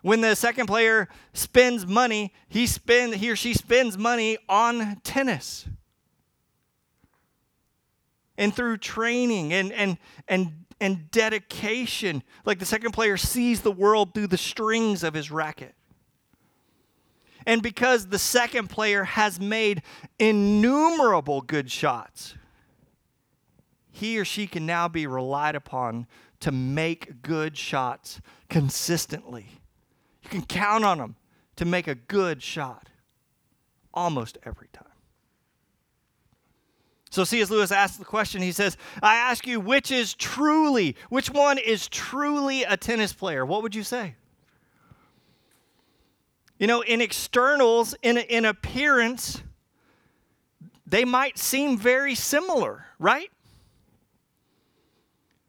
When 0.02 0.20
the 0.20 0.36
second 0.36 0.68
player 0.68 1.08
spends 1.34 1.88
money, 1.88 2.34
he, 2.50 2.68
spend, 2.68 3.16
he 3.16 3.32
or 3.32 3.38
she 3.38 3.54
spends 3.54 3.98
money 3.98 4.38
on 4.50 4.98
tennis. 5.04 5.66
And 8.38 8.54
through 8.54 8.78
training 8.78 9.54
and, 9.54 9.72
and, 9.72 9.98
and 10.28 10.66
and 10.84 11.10
dedication. 11.12 12.22
Like 12.44 12.60
the 12.60 12.66
second 12.66 12.92
player 12.92 13.16
sees 13.16 13.62
the 13.62 13.72
world 13.72 14.13
through 14.13 14.28
the 14.28 14.38
strings 14.38 15.02
of 15.02 15.13
his 15.13 15.32
racket. 15.32 15.75
And 17.46 17.63
because 17.63 18.08
the 18.08 18.20
second 18.20 18.70
player 18.70 19.06
has 19.06 19.40
made 19.40 19.82
innumerable 20.20 21.40
good 21.40 21.72
shots, 21.72 22.36
he 23.92 24.20
or 24.20 24.25
she 24.25 24.46
can 24.46 24.66
now 24.66 24.90
be 24.90 25.08
relied 25.08 25.56
upon 25.56 26.06
to 26.42 26.52
make 26.52 27.22
good 27.22 27.58
shots 27.58 28.20
consistently. 28.50 29.62
You 30.22 30.30
can 30.30 30.46
count 30.46 30.84
on 30.84 30.98
them 30.98 31.16
to 31.56 31.63
make 31.63 31.88
a 31.88 31.96
good 31.96 32.44
shot 32.44 32.90
almost 33.94 34.38
every 34.44 34.68
time. 34.74 34.93
So 37.13 37.24
C.S. 37.24 37.51
Lewis 37.51 37.72
asks 37.72 37.98
the 37.98 38.05
question, 38.05 38.41
he 38.41 38.51
says, 38.51 38.75
I 39.03 39.17
ask 39.17 39.46
you, 39.46 39.60
which 39.60 39.91
is 39.91 40.15
truly, 40.15 40.96
which 41.10 41.29
one 41.29 41.60
is 41.60 41.88
truly 41.88 42.63
a 42.63 42.75
tennis 42.75 43.13
player? 43.13 43.46
What 43.46 43.62
would 43.62 43.75
you 43.75 43.84
say? 43.84 44.15
You 46.58 46.65
know, 46.65 46.82
in 46.82 47.01
externals, 47.01 47.93
in, 48.01 48.17
in 48.17 48.46
appearance, 48.46 49.43
they 50.88 51.05
might 51.05 51.38
seem 51.38 51.77
very 51.77 52.15
similar, 52.15 52.88
right? 52.98 53.29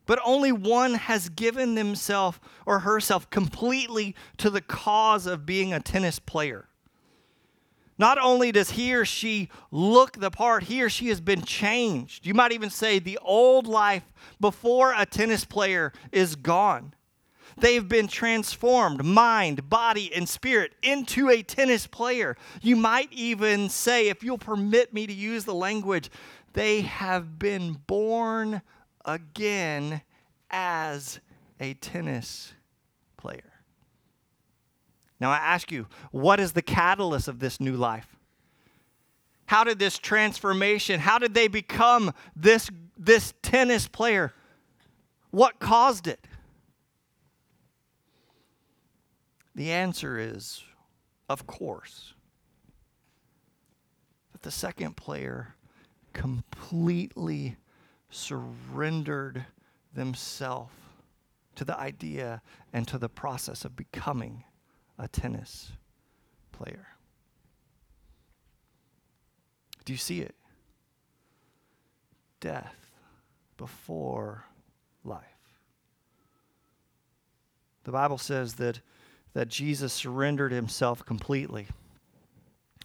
But 0.04 0.18
only 0.22 0.52
one 0.52 0.92
has 0.92 1.30
given 1.30 1.76
themselves 1.76 2.40
or 2.66 2.80
herself 2.80 3.30
completely 3.30 4.14
to 4.36 4.50
the 4.50 4.60
cause 4.60 5.24
of 5.24 5.46
being 5.46 5.72
a 5.72 5.80
tennis 5.80 6.18
player. 6.18 6.68
Not 7.96 8.18
only 8.18 8.50
does 8.50 8.70
he 8.70 8.94
or 8.94 9.04
she 9.04 9.48
look 9.70 10.18
the 10.18 10.30
part, 10.30 10.64
he 10.64 10.82
or 10.82 10.88
she 10.88 11.08
has 11.08 11.20
been 11.20 11.42
changed. 11.42 12.26
You 12.26 12.34
might 12.34 12.52
even 12.52 12.70
say 12.70 12.98
the 12.98 13.18
old 13.22 13.66
life 13.66 14.04
before 14.40 14.94
a 14.96 15.06
tennis 15.06 15.44
player 15.44 15.92
is 16.10 16.34
gone. 16.34 16.94
They've 17.56 17.86
been 17.86 18.08
transformed, 18.08 19.04
mind, 19.04 19.68
body, 19.70 20.12
and 20.12 20.28
spirit, 20.28 20.72
into 20.82 21.30
a 21.30 21.42
tennis 21.42 21.86
player. 21.86 22.36
You 22.62 22.74
might 22.74 23.12
even 23.12 23.68
say, 23.68 24.08
if 24.08 24.24
you'll 24.24 24.38
permit 24.38 24.92
me 24.92 25.06
to 25.06 25.12
use 25.12 25.44
the 25.44 25.54
language, 25.54 26.10
they 26.52 26.80
have 26.82 27.38
been 27.38 27.74
born 27.86 28.62
again 29.04 30.02
as 30.50 31.20
a 31.60 31.74
tennis. 31.74 32.54
Now 35.24 35.30
I 35.30 35.38
ask 35.38 35.72
you, 35.72 35.86
what 36.10 36.38
is 36.38 36.52
the 36.52 36.60
catalyst 36.60 37.28
of 37.28 37.38
this 37.38 37.58
new 37.58 37.76
life? 37.78 38.14
How 39.46 39.64
did 39.64 39.78
this 39.78 39.96
transformation, 39.96 41.00
how 41.00 41.18
did 41.18 41.32
they 41.32 41.48
become 41.48 42.12
this, 42.36 42.70
this 42.98 43.32
tennis 43.40 43.88
player? 43.88 44.34
What 45.30 45.60
caused 45.60 46.06
it? 46.06 46.20
The 49.54 49.72
answer 49.72 50.18
is, 50.18 50.62
of 51.30 51.46
course, 51.46 52.12
that 54.32 54.42
the 54.42 54.50
second 54.50 54.94
player 54.94 55.54
completely 56.12 57.56
surrendered 58.10 59.46
themselves 59.94 60.74
to 61.54 61.64
the 61.64 61.80
idea 61.80 62.42
and 62.74 62.86
to 62.88 62.98
the 62.98 63.08
process 63.08 63.64
of 63.64 63.74
becoming 63.74 64.44
a 64.98 65.08
tennis 65.08 65.72
player. 66.52 66.88
Do 69.84 69.92
you 69.92 69.98
see 69.98 70.20
it? 70.20 70.34
Death 72.40 72.90
before 73.56 74.44
life. 75.04 75.22
The 77.84 77.92
Bible 77.92 78.18
says 78.18 78.54
that, 78.54 78.80
that 79.34 79.48
Jesus 79.48 79.92
surrendered 79.92 80.52
himself 80.52 81.04
completely. 81.04 81.68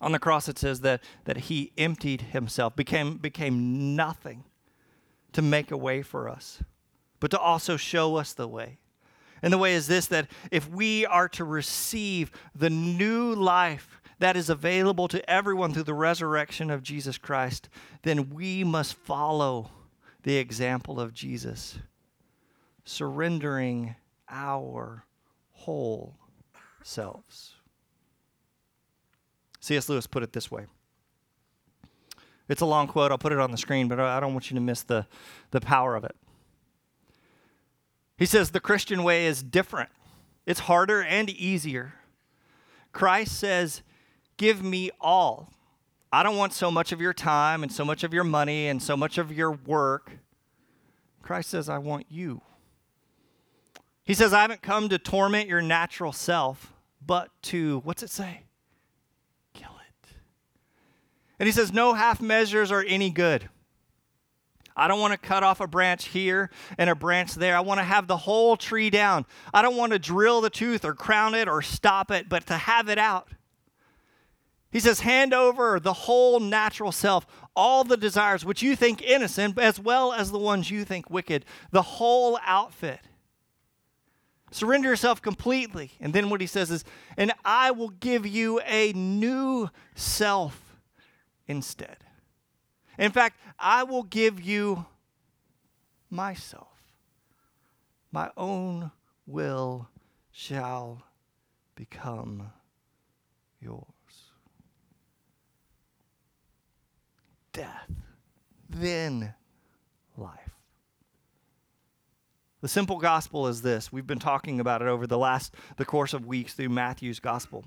On 0.01 0.11
the 0.11 0.19
cross, 0.19 0.47
it 0.47 0.57
says 0.57 0.81
that, 0.81 1.01
that 1.25 1.37
he 1.37 1.71
emptied 1.77 2.21
himself, 2.21 2.75
became, 2.75 3.17
became 3.17 3.95
nothing 3.95 4.43
to 5.33 5.41
make 5.41 5.71
a 5.71 5.77
way 5.77 6.01
for 6.01 6.29
us, 6.29 6.63
but 7.19 7.31
to 7.31 7.39
also 7.39 7.77
show 7.77 8.15
us 8.15 8.33
the 8.33 8.47
way. 8.47 8.77
And 9.41 9.53
the 9.53 9.57
way 9.57 9.73
is 9.73 9.87
this 9.87 10.07
that 10.07 10.27
if 10.51 10.69
we 10.69 11.05
are 11.05 11.29
to 11.29 11.43
receive 11.43 12.31
the 12.55 12.69
new 12.69 13.33
life 13.33 14.01
that 14.19 14.35
is 14.35 14.49
available 14.49 15.07
to 15.07 15.29
everyone 15.29 15.73
through 15.73 15.83
the 15.83 15.93
resurrection 15.93 16.69
of 16.69 16.83
Jesus 16.83 17.17
Christ, 17.17 17.69
then 18.03 18.29
we 18.29 18.63
must 18.63 18.93
follow 18.93 19.71
the 20.23 20.35
example 20.37 20.99
of 20.99 21.13
Jesus, 21.13 21.79
surrendering 22.83 23.95
our 24.29 25.05
whole 25.51 26.15
selves. 26.83 27.53
C.S. 29.61 29.89
Lewis 29.89 30.07
put 30.07 30.23
it 30.23 30.33
this 30.33 30.51
way. 30.51 30.65
It's 32.47 32.61
a 32.61 32.65
long 32.65 32.87
quote. 32.87 33.11
I'll 33.11 33.17
put 33.17 33.31
it 33.31 33.39
on 33.39 33.51
the 33.51 33.57
screen, 33.57 33.87
but 33.87 33.99
I 33.99 34.19
don't 34.19 34.33
want 34.33 34.49
you 34.49 34.55
to 34.55 34.61
miss 34.61 34.83
the, 34.83 35.05
the 35.51 35.61
power 35.61 35.95
of 35.95 36.03
it. 36.03 36.15
He 38.19 38.25
says 38.25 38.51
the 38.51 38.59
Christian 38.59 39.03
way 39.03 39.25
is 39.25 39.41
different, 39.41 39.89
it's 40.45 40.59
harder 40.61 41.01
and 41.01 41.29
easier. 41.29 41.93
Christ 42.91 43.39
says, 43.39 43.81
Give 44.35 44.61
me 44.61 44.91
all. 44.99 45.53
I 46.11 46.23
don't 46.23 46.37
want 46.37 46.53
so 46.53 46.69
much 46.71 46.91
of 46.91 46.99
your 46.99 47.13
time 47.13 47.63
and 47.63 47.71
so 47.71 47.85
much 47.85 48.03
of 48.03 48.13
your 48.13 48.23
money 48.23 48.67
and 48.67 48.81
so 48.81 48.97
much 48.97 49.17
of 49.17 49.31
your 49.31 49.51
work. 49.51 50.11
Christ 51.21 51.49
says, 51.49 51.69
I 51.69 51.77
want 51.77 52.07
you. 52.09 52.41
He 54.03 54.15
says, 54.15 54.33
I 54.33 54.41
haven't 54.41 54.63
come 54.63 54.89
to 54.89 54.97
torment 54.97 55.47
your 55.47 55.61
natural 55.61 56.11
self, 56.11 56.73
but 57.05 57.29
to, 57.43 57.81
what's 57.83 58.01
it 58.01 58.09
say? 58.09 58.43
Kill 59.53 59.69
it. 59.69 60.09
And 61.37 61.47
he 61.47 61.53
says, 61.53 61.71
No 61.71 61.93
half 61.93 62.19
measures 62.19 62.71
are 62.71 62.83
any 62.85 63.11
good. 63.11 63.49
I 64.79 64.87
don't 64.87 64.99
want 64.99 65.11
to 65.11 65.17
cut 65.17 65.43
off 65.43 65.59
a 65.59 65.67
branch 65.67 66.07
here 66.07 66.49
and 66.77 66.89
a 66.89 66.95
branch 66.95 67.35
there. 67.35 67.55
I 67.55 67.59
want 67.59 67.79
to 67.79 67.83
have 67.83 68.07
the 68.07 68.17
whole 68.17 68.55
tree 68.55 68.89
down. 68.89 69.25
I 69.53 69.61
don't 69.61 69.75
want 69.75 69.91
to 69.91 69.99
drill 69.99 70.41
the 70.41 70.49
tooth 70.49 70.85
or 70.85 70.93
crown 70.93 71.35
it 71.35 71.47
or 71.47 71.61
stop 71.61 72.11
it, 72.11 72.29
but 72.29 72.47
to 72.47 72.57
have 72.57 72.89
it 72.89 72.97
out. 72.97 73.29
He 74.71 74.79
says, 74.79 74.99
hand 74.99 75.33
over 75.33 75.79
the 75.79 75.93
whole 75.93 76.39
natural 76.39 76.91
self, 76.91 77.25
all 77.55 77.83
the 77.83 77.97
desires 77.97 78.45
which 78.45 78.61
you 78.61 78.75
think 78.75 79.01
innocent, 79.01 79.57
as 79.57 79.79
well 79.79 80.13
as 80.13 80.31
the 80.31 80.37
ones 80.37 80.69
you 80.69 80.85
think 80.85 81.09
wicked, 81.09 81.43
the 81.71 81.81
whole 81.81 82.39
outfit. 82.45 82.99
Surrender 84.51 84.89
yourself 84.89 85.21
completely. 85.21 85.91
And 85.99 86.13
then 86.13 86.29
what 86.29 86.41
he 86.41 86.47
says 86.47 86.71
is, 86.71 86.83
and 87.17 87.33
I 87.43 87.71
will 87.71 87.89
give 87.89 88.25
you 88.25 88.59
a 88.61 88.93
new 88.93 89.69
self 89.95 90.75
instead. 91.47 91.97
In 92.99 93.13
fact, 93.13 93.39
I 93.57 93.83
will 93.83 94.03
give 94.03 94.41
you 94.41 94.85
myself. 96.09 96.67
My 98.11 98.29
own 98.35 98.91
will 99.25 99.87
shall 100.31 101.01
become 101.75 102.51
yours. 103.61 103.85
Death, 107.53 107.89
then 108.69 109.33
life. 110.17 110.57
The 112.59 112.67
simple 112.67 112.97
gospel 112.97 113.47
is 113.47 113.61
this. 113.61 113.93
We've 113.93 114.05
been 114.05 114.19
talking 114.19 114.59
about 114.59 114.81
it 114.81 114.89
over 114.89 115.07
the 115.07 115.17
last 115.17 115.55
the 115.77 115.85
course 115.85 116.13
of 116.13 116.25
weeks 116.25 116.53
through 116.53 116.69
Matthew's 116.69 117.21
gospel. 117.21 117.63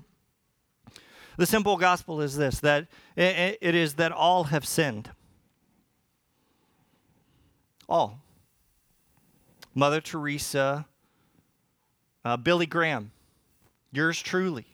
The 1.37 1.47
simple 1.47 1.77
gospel 1.77 2.21
is 2.21 2.37
this 2.37 2.59
that 2.59 2.87
it 3.15 3.57
is 3.63 3.95
that 3.95 4.11
all 4.11 4.45
have 4.45 4.67
sinned 4.67 5.09
all. 7.87 8.21
Mother 9.75 10.01
Teresa, 10.01 10.85
uh, 12.23 12.37
Billy 12.37 12.65
Graham, 12.65 13.11
yours 13.91 14.21
truly. 14.21 14.67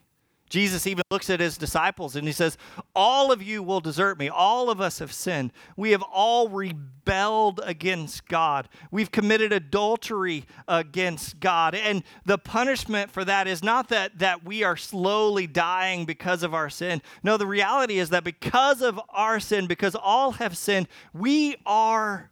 Jesus 0.50 0.88
even 0.88 1.04
looks 1.12 1.30
at 1.30 1.40
his 1.40 1.58
disciples 1.58 2.16
and 2.16 2.26
he 2.26 2.34
says, 2.34 2.58
All 2.96 3.32
of 3.32 3.42
you 3.42 3.62
will 3.62 3.80
desert 3.80 4.18
me. 4.18 4.30
All 4.30 4.72
of 4.72 4.82
us 4.82 4.98
have 4.98 5.14
sinned. 5.14 5.52
We 5.78 5.92
have 5.92 6.02
all 6.02 6.50
rebelled 6.50 7.62
against 7.64 8.28
God. 8.28 8.68
We've 8.90 9.12
committed 9.12 9.54
adultery 9.54 10.46
against 10.68 11.40
God. 11.40 11.76
And 11.76 12.04
the 12.26 12.40
punishment 12.40 13.12
for 13.12 13.24
that 13.26 13.48
is 13.48 13.64
not 13.64 13.90
that, 13.90 14.18
that 14.20 14.44
we 14.44 14.64
are 14.64 14.76
slowly 14.76 15.46
dying 15.46 16.06
because 16.06 16.42
of 16.42 16.56
our 16.56 16.70
sin. 16.70 17.04
No, 17.24 17.38
the 17.38 17.48
reality 17.48 18.00
is 18.00 18.10
that 18.10 18.24
because 18.24 18.82
of 18.82 19.00
our 19.10 19.40
sin, 19.40 19.68
because 19.68 19.96
all 19.96 20.32
have 20.32 20.58
sinned, 20.58 20.88
we 21.14 21.58
are 21.66 22.32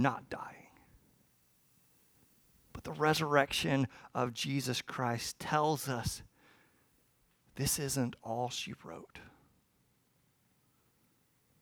not 0.00 0.30
dying. 0.30 0.44
But 2.72 2.84
the 2.84 2.92
resurrection 2.92 3.86
of 4.14 4.32
Jesus 4.32 4.80
Christ 4.80 5.38
tells 5.38 5.88
us 5.88 6.22
this 7.56 7.78
isn't 7.78 8.16
all 8.22 8.48
she 8.48 8.72
wrote. 8.82 9.18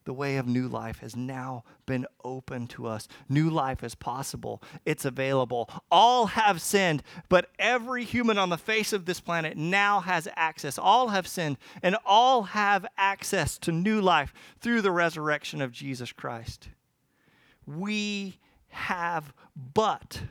The 0.05 0.12
way 0.14 0.37
of 0.37 0.46
new 0.46 0.68
life 0.68 1.01
has 1.01 1.14
now 1.14 1.64
been 1.85 2.07
open 2.24 2.66
to 2.68 2.87
us. 2.87 3.09
New 3.29 3.51
life 3.51 3.85
is 3.85 3.94
possible, 3.94 4.62
it's 4.87 5.05
available. 5.05 5.68
All 5.90 6.27
have 6.27 6.62
sinned, 6.62 7.03
but 7.29 7.51
every 7.59 8.05
human 8.05 8.38
on 8.38 8.48
the 8.48 8.57
face 8.57 8.94
of 8.94 9.05
this 9.05 9.20
planet 9.20 9.57
now 9.59 10.01
has 10.01 10.27
access. 10.35 10.79
All 10.79 11.09
have 11.09 11.27
sinned, 11.27 11.59
and 11.83 11.96
all 12.07 12.44
have 12.44 12.87
access 12.96 13.59
to 13.59 13.72
new 13.72 14.01
life 14.01 14.33
through 14.61 14.81
the 14.81 14.92
resurrection 14.92 15.61
of 15.61 15.72
Jesus 15.72 16.12
Christ 16.12 16.70
we 17.68 18.38
have 18.68 19.35
but 19.74 20.22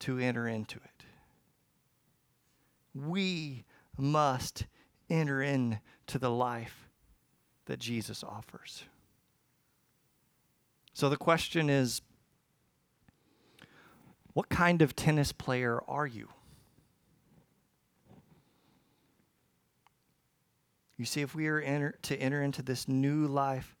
to 0.00 0.18
enter 0.18 0.46
into 0.46 0.76
it. 0.76 1.04
We 2.94 3.64
must 3.96 4.66
enter 5.08 5.42
into 5.42 5.80
the 6.18 6.30
life 6.30 6.88
that 7.66 7.78
Jesus 7.78 8.22
offers. 8.22 8.84
So 10.92 11.08
the 11.08 11.16
question 11.16 11.70
is 11.70 12.02
what 14.34 14.48
kind 14.50 14.82
of 14.82 14.94
tennis 14.94 15.32
player 15.32 15.80
are 15.88 16.06
you? 16.06 16.28
You 20.98 21.04
see, 21.04 21.22
if 21.22 21.34
we 21.34 21.46
are 21.46 21.60
enter, 21.60 21.94
to 22.02 22.16
enter 22.16 22.42
into 22.42 22.60
this 22.60 22.88
new 22.88 23.26
life, 23.26 23.77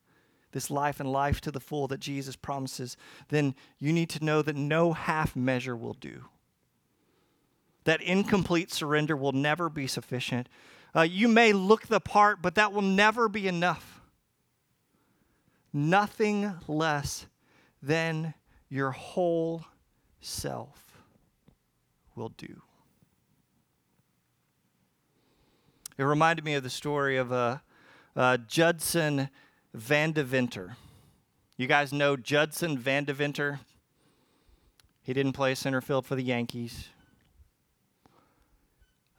this 0.58 0.72
life 0.72 0.98
and 0.98 1.12
life 1.12 1.40
to 1.40 1.52
the 1.52 1.60
full 1.60 1.86
that 1.86 2.00
Jesus 2.00 2.34
promises, 2.34 2.96
then 3.28 3.54
you 3.78 3.92
need 3.92 4.10
to 4.10 4.24
know 4.24 4.42
that 4.42 4.56
no 4.56 4.92
half 4.92 5.36
measure 5.36 5.76
will 5.76 5.94
do. 5.94 6.24
That 7.84 8.02
incomplete 8.02 8.72
surrender 8.72 9.16
will 9.16 9.30
never 9.30 9.68
be 9.68 9.86
sufficient. 9.86 10.48
Uh, 10.96 11.02
you 11.02 11.28
may 11.28 11.52
look 11.52 11.86
the 11.86 12.00
part, 12.00 12.42
but 12.42 12.56
that 12.56 12.72
will 12.72 12.82
never 12.82 13.28
be 13.28 13.46
enough. 13.46 14.00
Nothing 15.72 16.54
less 16.66 17.26
than 17.80 18.34
your 18.68 18.90
whole 18.90 19.64
self 20.20 20.98
will 22.16 22.30
do. 22.30 22.62
It 25.96 26.02
reminded 26.02 26.44
me 26.44 26.54
of 26.54 26.64
the 26.64 26.70
story 26.70 27.16
of 27.16 27.30
uh, 27.30 27.58
uh, 28.16 28.38
Judson 28.38 29.30
Van 29.74 30.12
Deventer. 30.12 30.76
You 31.56 31.66
guys 31.66 31.92
know 31.92 32.16
Judson 32.16 32.78
Van 32.78 33.04
Deventer? 33.04 33.60
He 35.02 35.12
didn't 35.12 35.32
play 35.32 35.54
center 35.54 35.80
field 35.80 36.06
for 36.06 36.14
the 36.14 36.22
Yankees. 36.22 36.88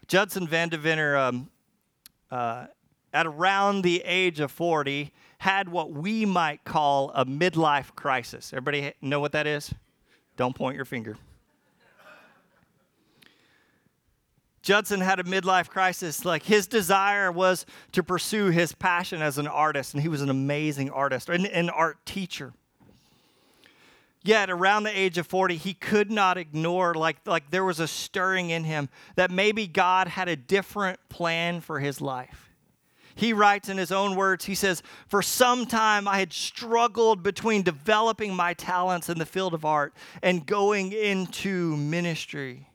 Judson 0.08 0.48
Van 0.48 0.70
Deventer, 0.70 1.18
um, 1.18 1.50
uh, 2.32 2.68
at 3.14 3.28
around 3.28 3.84
the 3.84 4.02
age 4.06 4.40
of 4.40 4.52
40, 4.52 5.12
had 5.40 5.70
what 5.70 5.92
we 5.92 6.26
might 6.26 6.64
call 6.64 7.12
a 7.14 7.26
midlife 7.26 7.96
crisis. 7.96 8.52
Everybody 8.54 8.94
know 9.02 9.20
what 9.20 9.32
that 9.34 9.48
is? 9.48 9.74
Don't 10.36 10.56
point 10.56 10.76
your 10.76 10.86
finger. 10.86 11.18
Judson 14.70 15.02
had 15.02 15.20
a 15.20 15.24
midlife 15.24 15.68
crisis. 15.68 16.24
Like 16.24 16.44
his 16.44 16.68
desire 16.68 17.32
was 17.32 17.66
to 17.94 18.04
pursue 18.04 18.52
his 18.52 18.72
passion 18.72 19.20
as 19.20 19.40
an 19.40 19.48
artist, 19.48 19.96
and 19.96 20.04
he 20.04 20.08
was 20.08 20.22
an 20.22 20.30
amazing 20.30 20.92
artist, 20.92 21.28
an, 21.28 21.48
an 21.48 21.72
art 21.72 22.06
teacher. 22.06 22.54
Yet 24.22 24.52
around 24.52 24.84
the 24.84 24.96
age 24.96 25.18
of 25.18 25.26
40, 25.26 25.56
he 25.56 25.74
could 25.74 26.12
not 26.12 26.38
ignore, 26.38 26.94
like, 26.94 27.18
like 27.26 27.50
there 27.50 27.66
was 27.66 27.80
a 27.80 27.88
stirring 27.88 28.52
in 28.52 28.64
him 28.64 28.90
that 29.16 29.32
maybe 29.32 29.66
God 29.66 30.08
had 30.08 30.30
a 30.30 30.36
different 30.36 31.00
plan 31.10 31.62
for 31.62 31.80
his 31.80 32.00
life. 32.00 32.52
He 33.16 33.34
writes 33.34 33.70
in 33.70 33.78
his 33.80 33.92
own 33.92 34.16
words, 34.16 34.46
he 34.46 34.54
says, 34.54 34.84
For 35.08 35.24
some 35.24 35.66
time 35.66 36.08
I 36.08 36.20
had 36.20 36.32
struggled 36.32 37.24
between 37.24 37.64
developing 37.64 38.36
my 38.36 38.54
talents 38.54 39.10
in 39.10 39.18
the 39.18 39.26
field 39.26 39.56
of 39.56 39.66
art 39.66 39.96
and 40.22 40.46
going 40.46 40.92
into 40.92 41.76
ministry. 41.76 42.69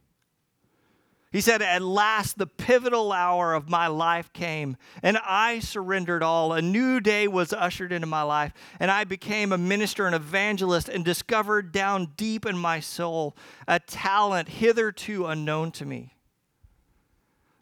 He 1.34 1.40
said, 1.40 1.62
At 1.62 1.82
last, 1.82 2.38
the 2.38 2.46
pivotal 2.46 3.10
hour 3.10 3.54
of 3.54 3.68
my 3.68 3.88
life 3.88 4.32
came, 4.32 4.76
and 5.02 5.18
I 5.18 5.58
surrendered 5.58 6.22
all. 6.22 6.52
A 6.52 6.62
new 6.62 7.00
day 7.00 7.26
was 7.26 7.52
ushered 7.52 7.90
into 7.90 8.06
my 8.06 8.22
life, 8.22 8.52
and 8.78 8.88
I 8.88 9.02
became 9.02 9.50
a 9.50 9.58
minister 9.58 10.06
and 10.06 10.14
evangelist 10.14 10.88
and 10.88 11.04
discovered 11.04 11.72
down 11.72 12.12
deep 12.16 12.46
in 12.46 12.56
my 12.56 12.78
soul 12.78 13.36
a 13.66 13.80
talent 13.80 14.48
hitherto 14.48 15.26
unknown 15.26 15.72
to 15.72 15.84
me. 15.84 16.14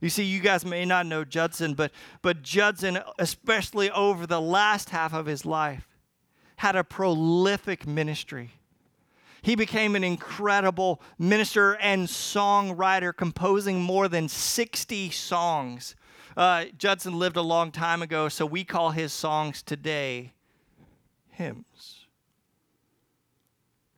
You 0.03 0.11
see, 0.11 0.25
you 0.25 0.41
guys 0.41 0.67
may 0.67 0.85
not 0.85 1.07
know 1.07 1.25
Judson, 1.25 1.73
but, 1.73 1.93
but 2.21 2.43
Judson, 2.43 2.99
especially 3.19 3.91
over 3.91 4.27
the 4.27 4.43
last 4.43 4.91
half 4.91 5.15
of 5.15 5.25
his 5.25 5.47
life, 5.47 5.89
had 6.57 6.77
a 6.77 6.85
prolific 6.85 7.87
ministry. 7.87 8.51
He 9.43 9.57
became 9.57 9.97
an 9.97 10.05
incredible 10.05 11.03
minister 11.19 11.75
and 11.75 12.07
songwriter, 12.07 13.15
composing 13.15 13.83
more 13.83 14.07
than 14.07 14.29
60 14.29 15.11
songs. 15.11 15.97
Uh, 16.37 16.67
Judson 16.79 17.19
lived 17.19 17.37
a 17.37 17.43
long 17.43 17.73
time 17.73 18.03
ago, 18.03 18.29
so 18.29 18.47
we 18.47 18.63
call 18.63 18.91
his 18.91 19.13
songs 19.13 19.61
today 19.61 20.33
hymns. 21.29 22.07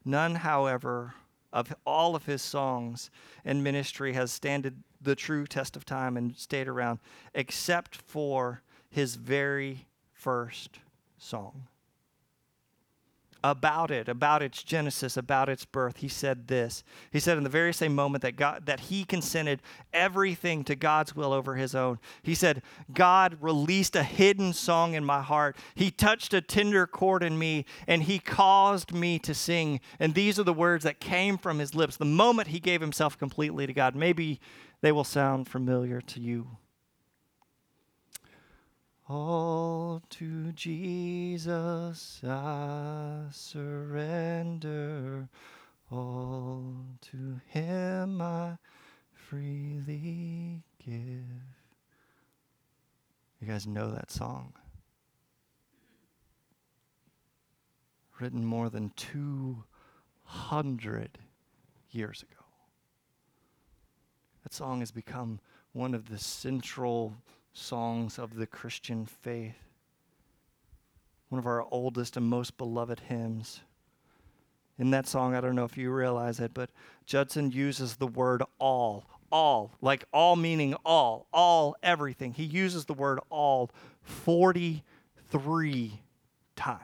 None, 0.02 0.36
however, 0.36 1.14
of 1.52 1.74
all 1.86 2.16
of 2.16 2.24
his 2.24 2.40
songs 2.40 3.10
and 3.44 3.62
ministry 3.62 4.14
has 4.14 4.32
standed 4.32 4.82
the 5.00 5.14
true 5.14 5.46
test 5.46 5.76
of 5.76 5.84
time 5.84 6.16
and 6.16 6.34
stayed 6.36 6.68
around, 6.68 7.00
except 7.34 7.96
for 7.96 8.62
his 8.88 9.16
very 9.16 9.86
first 10.14 10.78
song 11.18 11.68
about 13.44 13.90
it, 13.90 14.08
about 14.08 14.42
its 14.42 14.62
genesis, 14.62 15.18
about 15.18 15.50
its 15.50 15.66
birth, 15.66 15.98
he 15.98 16.08
said 16.08 16.48
this. 16.48 16.82
He 17.12 17.20
said 17.20 17.36
in 17.36 17.44
the 17.44 17.50
very 17.50 17.74
same 17.74 17.94
moment 17.94 18.22
that 18.22 18.36
God 18.36 18.64
that 18.64 18.80
he 18.80 19.04
consented 19.04 19.60
everything 19.92 20.64
to 20.64 20.74
God's 20.74 21.14
will 21.14 21.30
over 21.30 21.54
his 21.54 21.74
own. 21.74 21.98
He 22.22 22.34
said, 22.34 22.62
"God 22.92 23.36
released 23.42 23.94
a 23.94 24.02
hidden 24.02 24.54
song 24.54 24.94
in 24.94 25.04
my 25.04 25.20
heart. 25.20 25.58
He 25.74 25.90
touched 25.90 26.32
a 26.32 26.40
tender 26.40 26.86
chord 26.86 27.22
in 27.22 27.38
me 27.38 27.66
and 27.86 28.04
he 28.04 28.18
caused 28.18 28.94
me 28.94 29.18
to 29.18 29.34
sing." 29.34 29.78
And 30.00 30.14
these 30.14 30.38
are 30.38 30.44
the 30.44 30.54
words 30.54 30.82
that 30.84 30.98
came 30.98 31.36
from 31.36 31.58
his 31.58 31.74
lips 31.74 31.98
the 31.98 32.06
moment 32.06 32.48
he 32.48 32.60
gave 32.60 32.80
himself 32.80 33.18
completely 33.18 33.66
to 33.66 33.74
God. 33.74 33.94
Maybe 33.94 34.40
they 34.80 34.90
will 34.90 35.04
sound 35.04 35.48
familiar 35.48 36.00
to 36.00 36.20
you. 36.20 36.56
All 39.06 40.02
to 40.10 40.52
Jesus 40.52 42.22
I 42.24 43.26
surrender, 43.30 45.28
all 45.90 46.74
to 47.10 47.38
Him 47.48 48.22
I 48.22 48.56
freely 49.12 50.62
give. 50.82 51.20
You 53.40 53.46
guys 53.46 53.66
know 53.66 53.90
that 53.90 54.10
song? 54.10 54.54
Written 58.18 58.42
more 58.42 58.70
than 58.70 58.90
200 58.96 61.18
years 61.90 62.22
ago. 62.22 62.42
That 64.44 64.54
song 64.54 64.80
has 64.80 64.92
become 64.92 65.40
one 65.72 65.92
of 65.92 66.08
the 66.08 66.18
central 66.18 67.18
songs 67.54 68.18
of 68.18 68.34
the 68.34 68.46
Christian 68.46 69.06
faith. 69.06 69.56
One 71.30 71.38
of 71.38 71.46
our 71.46 71.64
oldest 71.70 72.16
and 72.16 72.26
most 72.26 72.58
beloved 72.58 73.00
hymns. 73.00 73.60
In 74.78 74.90
that 74.90 75.06
song, 75.06 75.34
I 75.34 75.40
don't 75.40 75.54
know 75.54 75.64
if 75.64 75.78
you 75.78 75.90
realize 75.90 76.40
it, 76.40 76.52
but 76.52 76.68
Judson 77.06 77.52
uses 77.52 77.96
the 77.96 78.08
word 78.08 78.42
all, 78.58 79.04
all, 79.30 79.72
like 79.80 80.04
all 80.12 80.36
meaning 80.36 80.74
all, 80.84 81.26
all, 81.32 81.76
everything. 81.82 82.34
He 82.34 82.44
uses 82.44 82.84
the 82.84 82.94
word 82.94 83.20
all 83.30 83.70
43 84.02 86.00
times. 86.56 86.80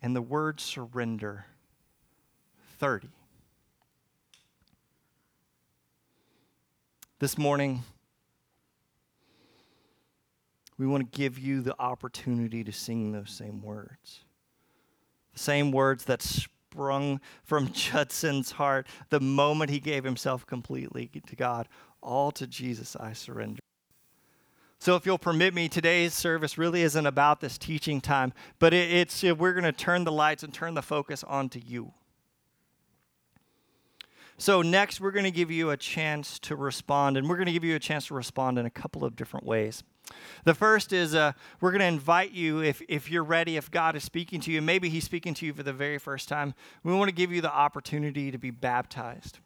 And 0.00 0.16
the 0.16 0.22
word 0.22 0.60
surrender 0.60 1.46
30. 2.78 3.08
This 7.18 7.38
morning, 7.38 7.84
we 10.82 10.88
want 10.88 11.12
to 11.12 11.16
give 11.16 11.38
you 11.38 11.60
the 11.60 11.80
opportunity 11.80 12.64
to 12.64 12.72
sing 12.72 13.12
those 13.12 13.30
same 13.30 13.62
words. 13.62 14.24
The 15.32 15.38
same 15.38 15.70
words 15.70 16.06
that 16.06 16.22
sprung 16.22 17.20
from 17.44 17.68
Judson's 17.72 18.50
heart 18.50 18.88
the 19.08 19.20
moment 19.20 19.70
he 19.70 19.78
gave 19.78 20.02
himself 20.02 20.44
completely 20.44 21.08
to 21.28 21.36
God. 21.36 21.68
All 22.00 22.32
to 22.32 22.48
Jesus 22.48 22.96
I 22.96 23.12
surrender. 23.12 23.60
So, 24.80 24.96
if 24.96 25.06
you'll 25.06 25.18
permit 25.18 25.54
me, 25.54 25.68
today's 25.68 26.14
service 26.14 26.58
really 26.58 26.82
isn't 26.82 27.06
about 27.06 27.40
this 27.40 27.58
teaching 27.58 28.00
time, 28.00 28.32
but 28.58 28.74
it's 28.74 29.22
we're 29.22 29.52
going 29.52 29.62
to 29.62 29.70
turn 29.70 30.02
the 30.02 30.10
lights 30.10 30.42
and 30.42 30.52
turn 30.52 30.74
the 30.74 30.82
focus 30.82 31.22
onto 31.22 31.60
you. 31.64 31.92
So, 34.36 34.62
next, 34.62 35.00
we're 35.00 35.12
going 35.12 35.26
to 35.26 35.30
give 35.30 35.52
you 35.52 35.70
a 35.70 35.76
chance 35.76 36.40
to 36.40 36.56
respond, 36.56 37.16
and 37.16 37.28
we're 37.28 37.36
going 37.36 37.46
to 37.46 37.52
give 37.52 37.62
you 37.62 37.76
a 37.76 37.78
chance 37.78 38.08
to 38.08 38.14
respond 38.14 38.58
in 38.58 38.66
a 38.66 38.70
couple 38.70 39.04
of 39.04 39.14
different 39.14 39.46
ways. 39.46 39.84
The 40.44 40.54
first 40.54 40.92
is 40.92 41.14
uh, 41.14 41.32
we're 41.60 41.70
going 41.70 41.80
to 41.80 41.86
invite 41.86 42.32
you, 42.32 42.62
if, 42.62 42.82
if 42.88 43.10
you're 43.10 43.24
ready, 43.24 43.56
if 43.56 43.70
God 43.70 43.96
is 43.96 44.04
speaking 44.04 44.40
to 44.42 44.50
you, 44.50 44.62
maybe 44.62 44.88
He's 44.88 45.04
speaking 45.04 45.34
to 45.34 45.46
you 45.46 45.52
for 45.52 45.62
the 45.62 45.72
very 45.72 45.98
first 45.98 46.28
time, 46.28 46.54
we 46.82 46.92
want 46.94 47.08
to 47.08 47.14
give 47.14 47.32
you 47.32 47.40
the 47.40 47.52
opportunity 47.52 48.30
to 48.30 48.38
be 48.38 48.50
baptized. 48.50 49.38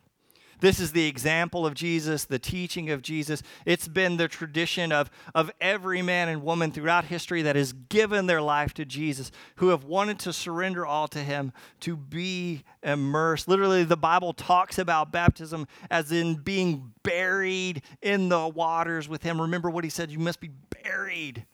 This 0.61 0.81
is 0.81 0.93
the 0.93 1.07
example 1.07 1.67
of 1.67 1.75
Jesus, 1.75 2.25
the 2.25 2.39
teaching 2.39 2.91
of 2.91 3.03
Jesus. 3.03 3.43
It's 3.67 3.89
been 3.89 4.17
the 4.17 4.29
tradition 4.29 4.91
of, 4.91 5.11
of 5.35 5.51
every 5.61 6.01
man 6.01 6.29
and 6.29 6.43
woman 6.43 6.73
throughout 6.73 7.05
history 7.05 7.43
that 7.43 7.57
has 7.57 7.73
given 7.73 8.27
their 8.27 8.41
life 8.41 8.73
to 8.75 8.85
Jesus, 8.85 9.31
who 9.57 9.69
have 9.69 9.85
wanted 9.85 10.19
to 10.21 10.33
surrender 10.33 10.87
all 10.87 11.09
to 11.09 11.19
Him, 11.19 11.53
to 11.81 11.97
be 11.97 12.65
immersed. 12.83 13.49
Literally, 13.49 13.85
the 13.85 13.97
Bible 13.97 14.33
talks 14.33 14.79
about 14.79 15.13
baptism 15.13 15.67
as 15.91 16.11
in 16.11 16.37
being 16.37 16.93
buried 17.03 17.83
in 18.01 18.31
the 18.31 18.49
waters 18.49 19.09
with 19.09 19.23
Him. 19.23 19.41
Remember 19.41 19.69
what 19.69 19.85
He 19.85 19.91
said 19.91 20.11
you 20.11 20.19
must 20.19 20.41
be 20.41 20.51
buried 20.83 21.45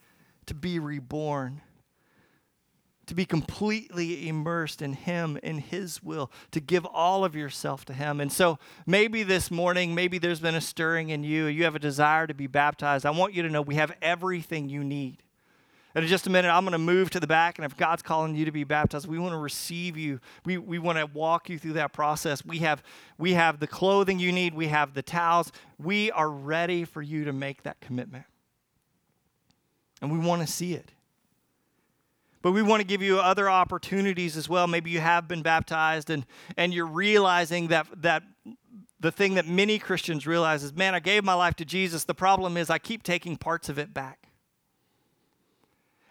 to 0.47 0.55
be 0.55 0.79
reborn 0.79 1.61
to 3.13 3.17
be 3.17 3.27
completely 3.27 4.27
immersed 4.27 4.81
in 4.81 4.95
Him, 4.95 5.39
in 5.43 5.59
His 5.59 6.03
will, 6.03 6.33
to 6.51 6.61
give 6.61 6.87
all 6.87 7.27
of 7.27 7.37
yourself 7.37 7.85
to 7.85 7.93
Him. 7.93 8.23
And 8.23 8.33
so 8.33 8.59
maybe 8.87 9.23
this 9.23 9.51
morning, 9.51 9.95
maybe 9.95 10.17
there's 10.17 10.41
been 10.41 10.55
a 10.55 10.63
stirring 10.63 11.11
in 11.11 11.23
you, 11.23 11.45
you 11.45 11.65
have 11.65 11.75
a 11.75 11.79
desire 11.79 12.27
to 12.27 12.33
be 12.33 12.47
baptized. 12.47 13.05
I 13.05 13.11
want 13.11 13.35
you 13.35 13.43
to 13.43 13.51
know 13.51 13.61
we 13.61 13.75
have 13.75 13.93
everything 14.01 14.71
you 14.71 14.83
need. 14.83 15.23
And 15.95 16.03
in 16.03 16.09
just 16.09 16.27
a 16.27 16.31
minute, 16.31 16.49
I'm 16.49 16.65
going 16.65 16.73
to 16.73 16.79
move 16.79 17.11
to 17.11 17.21
the 17.21 17.27
back, 17.27 17.59
and 17.59 17.67
if 17.67 17.77
God's 17.77 18.01
calling 18.01 18.35
you 18.35 18.47
to 18.47 18.51
be 18.51 18.65
baptized, 18.65 19.07
we 19.07 19.19
want 19.19 19.33
to 19.33 19.39
receive 19.39 19.99
you. 19.99 20.19
We, 20.47 20.57
we 20.57 20.79
want 20.79 20.97
to 20.97 21.05
walk 21.05 21.51
you 21.51 21.59
through 21.59 21.75
that 21.75 21.93
process. 21.93 22.43
We 22.43 22.61
have, 22.61 22.83
we 23.19 23.35
have 23.35 23.61
the 23.61 23.67
clothing 23.67 24.21
you 24.21 24.33
need, 24.33 24.55
we 24.55 24.69
have 24.69 24.95
the 24.95 25.03
towels. 25.03 25.53
We 25.79 26.11
are 26.13 26.31
ready 26.31 26.87
for 26.87 27.03
you 27.03 27.27
to 27.27 27.33
make 27.35 27.65
that 27.65 27.79
commitment. 27.83 28.25
And 30.01 30.11
we 30.11 30.19
want 30.19 30.41
to 30.41 30.51
see 30.51 30.73
it. 30.73 30.93
But 32.43 32.53
we 32.53 32.63
want 32.63 32.81
to 32.81 32.87
give 32.87 33.03
you 33.03 33.19
other 33.19 33.49
opportunities 33.49 34.37
as 34.37 34.49
well. 34.49 34.67
Maybe 34.67 34.91
you 34.91 35.01
have 35.01 35.29
been 35.29 35.43
baptized 35.43 36.11
and, 36.11 36.27
and 36.57 36.75
you're 36.75 36.87
realizing 36.87 37.69
that, 37.69 37.87
that 38.03 38.25
the 38.99 39.13
thing 39.13 39.35
that 39.35 39.47
many 39.47 39.79
Christians 39.79 40.27
realize 40.27 40.65
is, 40.65 40.75
man, 40.75 40.95
I 40.95 41.01
gave 41.01 41.25
my 41.25 41.35
life 41.35 41.55
to 41.57 41.65
Jesus. 41.65 42.05
The 42.05 42.15
problem 42.15 42.57
is 42.57 42.69
I 42.69 42.79
keep 42.79 43.03
taking 43.03 43.37
parts 43.37 43.69
of 43.69 43.79
it 43.79 43.95
back. 43.95 44.29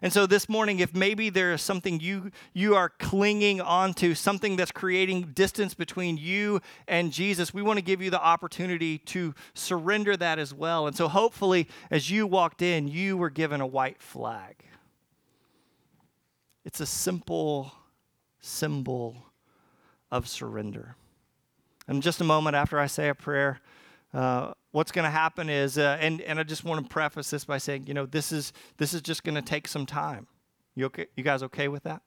And 0.04 0.12
so 0.12 0.26
this 0.26 0.50
morning, 0.50 0.80
if 0.80 0.96
maybe 0.96 1.30
there 1.30 1.54
is 1.54 1.62
something 1.62 2.00
you, 2.00 2.32
you 2.54 2.76
are 2.76 2.90
clinging 2.90 3.62
onto, 3.62 4.16
something 4.16 4.56
that's 4.56 4.72
creating 4.72 5.34
distance 5.34 5.76
between 5.76 6.18
you 6.18 6.60
and 6.88 7.12
Jesus, 7.12 7.54
we 7.54 7.62
want 7.62 7.78
to 7.78 7.84
give 7.84 8.02
you 8.02 8.10
the 8.10 8.22
opportunity 8.22 8.98
to 8.98 9.36
surrender 9.54 10.18
that 10.18 10.40
as 10.40 10.56
well. 10.56 10.88
And 10.88 10.96
so 10.96 11.08
hopefully, 11.08 11.68
as 11.92 12.10
you 12.10 12.26
walked 12.26 12.64
in, 12.64 12.88
you 12.88 13.16
were 13.16 13.30
given 13.30 13.62
a 13.62 13.68
white 13.68 14.02
flag. 14.02 14.56
It's 16.64 16.80
a 16.80 16.86
simple 16.86 17.72
symbol 18.40 19.16
of 20.12 20.28
surrender. 20.28 20.96
And 21.88 22.04
just 22.04 22.22
a 22.22 22.24
moment 22.24 22.56
after 22.56 22.80
I 22.80 22.88
say 22.88 23.10
a 23.10 23.16
prayer, 23.16 23.60
uh, 24.14 24.54
what's 24.72 24.92
going 24.92 25.06
to 25.06 25.12
happen 25.12 25.50
is, 25.50 25.78
uh, 25.78 25.98
and, 26.00 26.22
and 26.22 26.40
I 26.40 26.44
just 26.44 26.64
want 26.64 26.84
to 26.84 26.90
preface 26.90 27.30
this 27.32 27.46
by 27.46 27.58
saying, 27.58 27.88
you 27.88 27.94
know, 27.94 28.06
this 28.06 28.32
is, 28.32 28.54
this 28.78 28.94
is 28.94 29.02
just 29.02 29.24
going 29.24 29.36
to 29.36 29.42
take 29.42 29.68
some 29.68 29.86
time. 29.86 30.28
You, 30.76 30.86
okay, 30.86 31.08
you 31.16 31.24
guys 31.24 31.44
okay 31.44 31.68
with 31.68 31.84
that? 31.84 32.02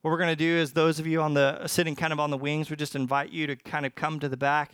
What 0.00 0.10
we're 0.10 0.18
going 0.18 0.30
to 0.30 0.36
do 0.36 0.56
is 0.56 0.72
those 0.72 0.98
of 0.98 1.06
you 1.06 1.20
on 1.20 1.34
the 1.34 1.66
sitting 1.68 1.94
kind 1.94 2.12
of 2.12 2.18
on 2.18 2.30
the 2.30 2.36
wings, 2.36 2.70
we 2.70 2.76
just 2.76 2.96
invite 2.96 3.30
you 3.30 3.46
to 3.46 3.56
kind 3.56 3.86
of 3.86 3.94
come 3.94 4.18
to 4.20 4.28
the 4.28 4.36
back. 4.36 4.72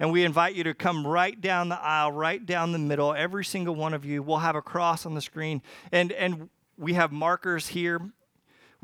And 0.00 0.10
we 0.10 0.24
invite 0.24 0.56
you 0.56 0.64
to 0.64 0.74
come 0.74 1.06
right 1.06 1.40
down 1.40 1.68
the 1.68 1.80
aisle, 1.80 2.10
right 2.10 2.44
down 2.44 2.72
the 2.72 2.80
middle. 2.80 3.14
Every 3.14 3.44
single 3.44 3.76
one 3.76 3.94
of 3.94 4.04
you. 4.04 4.22
We'll 4.22 4.38
have 4.38 4.56
a 4.56 4.62
cross 4.62 5.06
on 5.06 5.14
the 5.14 5.20
screen. 5.20 5.62
And, 5.92 6.10
and 6.10 6.48
we 6.76 6.94
have 6.94 7.12
markers 7.12 7.68
here. 7.68 8.00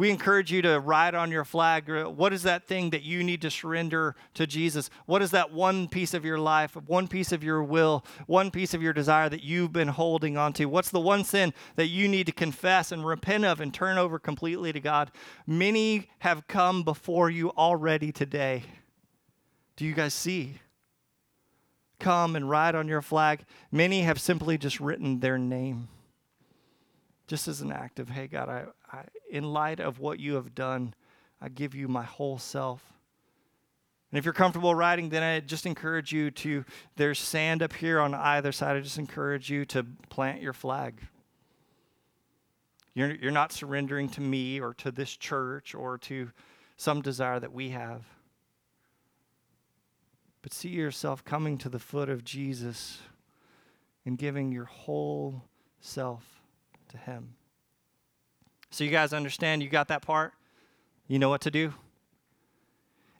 We 0.00 0.08
encourage 0.08 0.50
you 0.50 0.62
to 0.62 0.80
write 0.80 1.14
on 1.14 1.30
your 1.30 1.44
flag 1.44 1.90
what 1.90 2.32
is 2.32 2.44
that 2.44 2.66
thing 2.66 2.88
that 2.88 3.02
you 3.02 3.22
need 3.22 3.42
to 3.42 3.50
surrender 3.50 4.16
to 4.32 4.46
Jesus? 4.46 4.88
What 5.04 5.20
is 5.20 5.30
that 5.32 5.52
one 5.52 5.88
piece 5.88 6.14
of 6.14 6.24
your 6.24 6.38
life, 6.38 6.74
one 6.86 7.06
piece 7.06 7.32
of 7.32 7.44
your 7.44 7.62
will, 7.62 8.06
one 8.26 8.50
piece 8.50 8.72
of 8.72 8.80
your 8.82 8.94
desire 8.94 9.28
that 9.28 9.44
you've 9.44 9.74
been 9.74 9.88
holding 9.88 10.38
on 10.38 10.54
to? 10.54 10.64
What's 10.64 10.88
the 10.88 11.00
one 11.00 11.22
sin 11.22 11.52
that 11.76 11.88
you 11.88 12.08
need 12.08 12.24
to 12.24 12.32
confess 12.32 12.92
and 12.92 13.04
repent 13.04 13.44
of 13.44 13.60
and 13.60 13.74
turn 13.74 13.98
over 13.98 14.18
completely 14.18 14.72
to 14.72 14.80
God? 14.80 15.10
Many 15.46 16.08
have 16.20 16.46
come 16.48 16.82
before 16.82 17.28
you 17.28 17.50
already 17.50 18.10
today. 18.10 18.62
Do 19.76 19.84
you 19.84 19.92
guys 19.92 20.14
see? 20.14 20.60
Come 21.98 22.36
and 22.36 22.48
write 22.48 22.74
on 22.74 22.88
your 22.88 23.02
flag. 23.02 23.44
Many 23.70 24.00
have 24.00 24.18
simply 24.18 24.56
just 24.56 24.80
written 24.80 25.20
their 25.20 25.36
name 25.36 25.88
just 27.30 27.46
as 27.46 27.60
an 27.60 27.70
act 27.70 28.00
of, 28.00 28.08
hey, 28.08 28.26
God, 28.26 28.48
I, 28.48 28.64
I, 28.90 29.04
in 29.30 29.44
light 29.44 29.78
of 29.78 30.00
what 30.00 30.18
you 30.18 30.34
have 30.34 30.52
done, 30.52 30.94
I 31.40 31.48
give 31.48 31.76
you 31.76 31.86
my 31.86 32.02
whole 32.02 32.38
self. 32.38 32.82
And 34.10 34.18
if 34.18 34.24
you're 34.24 34.34
comfortable 34.34 34.74
writing, 34.74 35.10
then 35.10 35.22
I 35.22 35.38
just 35.38 35.64
encourage 35.64 36.10
you 36.10 36.32
to, 36.32 36.64
there's 36.96 37.20
sand 37.20 37.62
up 37.62 37.72
here 37.72 38.00
on 38.00 38.14
either 38.14 38.50
side. 38.50 38.76
I 38.76 38.80
just 38.80 38.98
encourage 38.98 39.48
you 39.48 39.64
to 39.66 39.86
plant 40.08 40.42
your 40.42 40.52
flag. 40.52 41.02
You're, 42.94 43.14
you're 43.14 43.30
not 43.30 43.52
surrendering 43.52 44.08
to 44.08 44.20
me 44.20 44.60
or 44.60 44.74
to 44.74 44.90
this 44.90 45.16
church 45.16 45.72
or 45.72 45.98
to 45.98 46.32
some 46.76 47.00
desire 47.00 47.38
that 47.38 47.52
we 47.52 47.68
have. 47.68 48.02
But 50.42 50.52
see 50.52 50.70
yourself 50.70 51.24
coming 51.24 51.58
to 51.58 51.68
the 51.68 51.78
foot 51.78 52.08
of 52.08 52.24
Jesus 52.24 52.98
and 54.04 54.18
giving 54.18 54.50
your 54.50 54.64
whole 54.64 55.44
self 55.80 56.39
to 56.90 56.98
Him. 56.98 57.34
So, 58.70 58.84
you 58.84 58.90
guys 58.90 59.12
understand? 59.12 59.62
You 59.62 59.68
got 59.68 59.88
that 59.88 60.02
part? 60.02 60.32
You 61.08 61.18
know 61.18 61.28
what 61.28 61.40
to 61.42 61.50
do? 61.50 61.74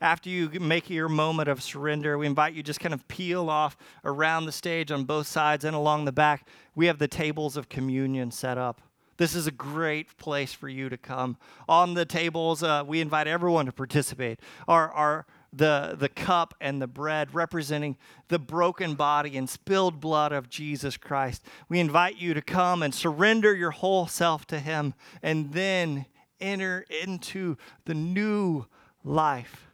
After 0.00 0.30
you 0.30 0.48
make 0.61 0.88
your 0.88 1.09
moment 1.09 1.48
of 1.48 1.62
surrender, 1.62 2.16
we 2.16 2.26
invite 2.26 2.54
you 2.54 2.62
just 2.62 2.80
kind 2.80 2.94
of 2.94 3.06
peel 3.09 3.50
off 3.50 3.76
around 4.04 4.46
the 4.46 4.52
stage 4.52 4.90
on 4.90 5.04
both 5.04 5.26
sides 5.26 5.64
and 5.64 5.76
along 5.76 6.06
the 6.06 6.12
back. 6.12 6.46
We 6.74 6.87
have 6.87 6.98
the 6.98 7.09
tables 7.09 7.56
of 7.56 7.68
communion 7.68 8.30
set 8.30 8.56
up. 8.56 8.80
This 9.18 9.35
is 9.35 9.46
a 9.46 9.50
great 9.50 10.16
place 10.16 10.54
for 10.54 10.70
you 10.70 10.88
to 10.88 10.96
come. 10.96 11.37
On 11.68 11.92
the 11.92 12.06
tables, 12.06 12.62
uh, 12.62 12.83
we 12.87 13.02
invite 13.02 13.26
everyone 13.26 13.66
to 13.66 13.72
participate. 13.72 14.40
Our, 14.66 14.90
our 14.92 15.26
the, 15.52 15.96
the 15.98 16.08
cup 16.08 16.54
and 16.60 16.80
the 16.80 16.86
bread 16.86 17.34
representing 17.34 17.96
the 18.28 18.38
broken 18.38 18.94
body 18.94 19.36
and 19.36 19.48
spilled 19.48 20.00
blood 20.00 20.32
of 20.32 20.48
Jesus 20.48 20.96
Christ. 20.96 21.44
We 21.68 21.80
invite 21.80 22.16
you 22.16 22.34
to 22.34 22.42
come 22.42 22.82
and 22.82 22.94
surrender 22.94 23.54
your 23.54 23.72
whole 23.72 24.06
self 24.06 24.46
to 24.46 24.60
Him 24.60 24.94
and 25.22 25.52
then 25.52 26.06
enter 26.40 26.84
into 27.02 27.56
the 27.84 27.94
new 27.94 28.66
life 29.04 29.66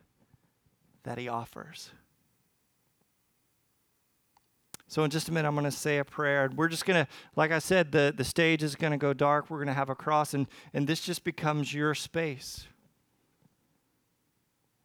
that 1.04 1.18
He 1.18 1.28
offers. 1.28 1.90
So, 4.88 5.02
in 5.02 5.10
just 5.10 5.28
a 5.28 5.32
minute, 5.32 5.48
I'm 5.48 5.54
going 5.54 5.64
to 5.64 5.70
say 5.70 5.98
a 5.98 6.04
prayer. 6.04 6.48
We're 6.54 6.68
just 6.68 6.86
going 6.86 7.04
to, 7.04 7.10
like 7.34 7.50
I 7.50 7.58
said, 7.58 7.90
the, 7.90 8.14
the 8.16 8.24
stage 8.24 8.62
is 8.62 8.76
going 8.76 8.92
to 8.92 8.96
go 8.96 9.12
dark. 9.12 9.50
We're 9.50 9.58
going 9.58 9.66
to 9.66 9.74
have 9.74 9.90
a 9.90 9.96
cross, 9.96 10.32
and, 10.32 10.46
and 10.72 10.86
this 10.86 11.00
just 11.00 11.24
becomes 11.24 11.74
your 11.74 11.94
space. 11.94 12.66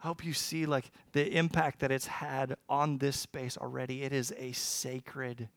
I 0.03 0.07
hope 0.07 0.25
you 0.25 0.33
see 0.33 0.65
like 0.65 0.89
the 1.11 1.37
impact 1.37 1.79
that 1.79 1.91
it's 1.91 2.07
had 2.07 2.55
on 2.67 2.97
this 2.97 3.17
space 3.17 3.55
already. 3.57 4.03
It 4.03 4.11
is 4.11 4.33
a 4.37 4.51
sacred 4.51 5.47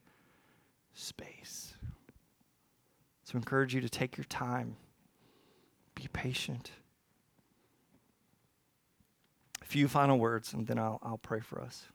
space. 0.92 1.74
So 3.24 3.32
I 3.34 3.38
encourage 3.38 3.74
you 3.74 3.80
to 3.80 3.88
take 3.88 4.18
your 4.18 4.24
time. 4.24 4.76
Be 5.94 6.08
patient. 6.12 6.72
A 9.62 9.64
few 9.64 9.88
final 9.88 10.18
words, 10.18 10.52
and 10.52 10.66
then 10.66 10.78
I'll, 10.78 10.98
I'll 11.02 11.18
pray 11.18 11.40
for 11.40 11.60
us. 11.62 11.86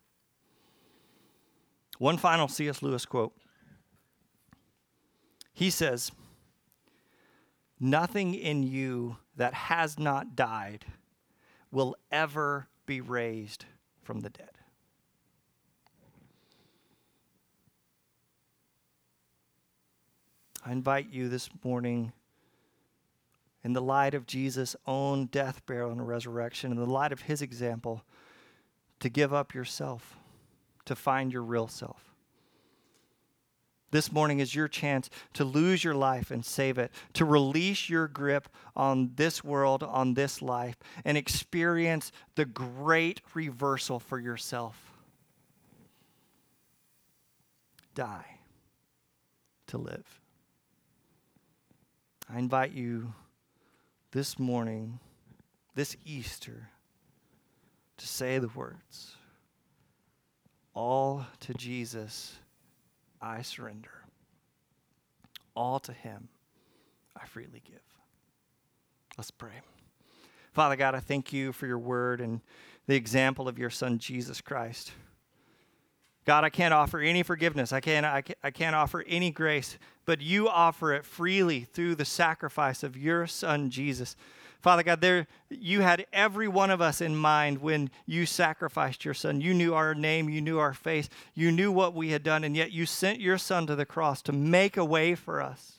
One 2.00 2.18
final 2.18 2.48
C.S. 2.48 2.82
Lewis 2.82 3.06
quote. 3.06 3.34
He 5.54 5.70
says, 5.70 6.12
Nothing 7.80 8.34
in 8.34 8.64
you 8.64 9.18
that 9.36 9.54
has 9.54 10.00
not 10.00 10.36
died 10.36 10.86
will 11.72 11.96
ever 12.12 12.68
be 12.86 13.02
raised 13.02 13.66
from 14.02 14.22
the 14.22 14.30
dead. 14.30 14.50
I 20.66 20.72
invite 20.72 21.10
you 21.10 21.30
this 21.30 21.50
morning, 21.64 22.12
in 23.64 23.74
the 23.74 23.82
light 23.82 24.14
of 24.14 24.26
Jesus' 24.26 24.76
own 24.86 25.28
death, 25.28 25.66
burial, 25.66 25.92
and 25.92 26.06
resurrection, 26.06 26.72
in 26.72 26.78
the 26.78 26.86
light 26.86 27.12
of 27.12 27.22
his 27.22 27.42
example, 27.42 28.04
to 29.00 29.10
give 29.10 29.34
up 29.34 29.54
yourself, 29.54 30.18
to 30.86 30.96
find 30.96 31.32
your 31.32 31.44
real 31.44 31.68
self. 31.68 32.09
This 33.92 34.12
morning 34.12 34.40
is 34.40 34.54
your 34.54 34.68
chance 34.68 35.10
to 35.34 35.44
lose 35.44 35.84
your 35.84 35.96
life 35.96 36.30
and 36.30 36.46
save 36.46 36.78
it, 36.78 36.92
to 37.14 37.26
release 37.26 37.90
your 37.90 38.08
grip 38.08 38.48
on 38.76 39.12
this 39.16 39.44
world, 39.44 39.82
on 39.82 40.14
this 40.14 40.42
life, 40.42 40.78
and 41.04 41.18
experience 41.18 42.12
the 42.36 42.46
great 42.46 43.22
reversal 43.34 44.00
for 44.00 44.20
yourself. 44.20 44.78
Die 47.96 48.40
to 49.68 49.78
live. 49.78 50.22
I 52.32 52.38
invite 52.38 52.74
you 52.74 53.14
this 54.12 54.38
morning, 54.38 55.00
this 55.74 55.98
Easter, 56.06 56.70
to 57.98 58.08
say 58.08 58.38
the 58.38 58.50
words 58.50 59.16
All 60.74 61.26
to 61.42 61.54
Jesus 61.56 62.38
I 63.22 63.42
surrender. 63.42 64.04
All 65.56 65.80
to 65.82 65.94
Him 65.94 66.30
I 67.16 67.26
freely 67.26 67.62
give. 67.66 67.82
Let's 69.18 69.32
pray. 69.32 69.62
Father 70.54 70.76
God, 70.76 70.96
I 70.96 71.00
thank 71.00 71.34
you 71.34 71.52
for 71.52 71.68
your 71.68 71.78
word 71.78 72.22
and 72.22 72.42
the 72.88 72.96
example 72.96 73.48
of 73.48 73.60
your 73.60 73.70
Son, 73.70 74.00
Jesus 74.00 74.42
Christ. 74.42 74.92
God, 76.26 76.44
I 76.44 76.50
can't 76.50 76.74
offer 76.74 77.00
any 77.00 77.24
forgiveness. 77.24 77.74
I 77.74 77.80
can't, 77.80 78.06
I, 78.06 78.22
can't, 78.22 78.40
I 78.44 78.52
can't 78.52 78.76
offer 78.76 79.04
any 79.08 79.32
grace, 79.32 79.78
but 80.06 80.22
you 80.22 80.48
offer 80.48 80.94
it 80.94 81.06
freely 81.06 81.62
through 81.62 81.96
the 81.96 82.06
sacrifice 82.06 82.84
of 82.84 82.98
your 82.98 83.28
Son, 83.28 83.70
Jesus. 83.70 84.16
Father 84.60 84.84
God, 84.84 85.00
there 85.00 85.28
you 85.50 85.82
had 85.82 86.06
every 86.12 86.50
one 86.50 86.70
of 86.70 86.82
us 86.82 87.00
in 87.00 87.16
mind 87.16 87.60
when 87.60 87.90
you 88.06 88.26
sacrificed 88.26 89.06
your 89.06 89.14
son. 89.14 89.40
You 89.40 89.54
knew 89.54 89.74
our 89.74 89.96
name, 89.96 90.30
you 90.30 90.42
knew 90.42 90.60
our 90.60 90.74
face, 90.74 91.10
you 91.34 91.52
knew 91.52 91.72
what 91.72 91.94
we 91.94 92.10
had 92.10 92.24
done, 92.24 92.44
and 92.44 92.58
yet 92.58 92.72
you 92.72 92.86
sent 92.86 93.22
your 93.22 93.38
son 93.38 93.68
to 93.68 93.76
the 93.76 93.86
cross 93.86 94.22
to 94.24 94.34
make 94.34 94.76
a 94.76 94.84
way 94.84 95.16
for 95.16 95.42
us. 95.42 95.74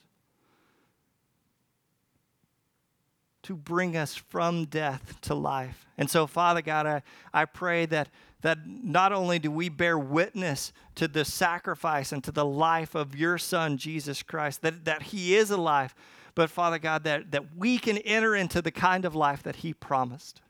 To 3.45 3.55
bring 3.55 3.97
us 3.97 4.14
from 4.14 4.64
death 4.64 5.21
to 5.23 5.35
life. 5.35 5.87
And 5.99 6.09
so, 6.09 6.27
Father 6.27 6.62
God, 6.62 6.87
I, 6.87 7.03
I 7.35 7.45
pray 7.45 7.85
that, 7.87 8.09
that 8.40 8.66
not 8.66 9.12
only 9.12 9.38
do 9.38 9.51
we 9.51 9.69
bear 9.69 9.99
witness 9.99 10.73
to 10.95 11.07
the 11.07 11.27
sacrifice 11.27 12.12
and 12.12 12.25
to 12.25 12.33
the 12.33 12.45
life 12.47 12.95
of 12.95 13.14
your 13.14 13.37
Son, 13.37 13.77
Jesus 13.77 14.23
Christ, 14.23 14.62
that, 14.62 14.87
that 14.87 15.03
He 15.03 15.35
is 15.35 15.51
alive, 15.51 15.95
but 16.35 16.51
Father 16.51 16.79
God, 16.79 17.05
that, 17.05 17.31
that 17.31 17.57
we 17.57 17.79
can 17.79 17.99
enter 17.99 18.35
into 18.35 18.62
the 18.62 18.71
kind 18.71 19.05
of 19.05 19.14
life 19.14 19.43
that 19.43 19.57
He 19.57 19.75
promised 19.75 20.40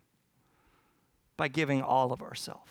by 1.37 1.49
giving 1.49 1.83
all 1.83 2.13
of 2.13 2.23
ourselves. 2.23 2.71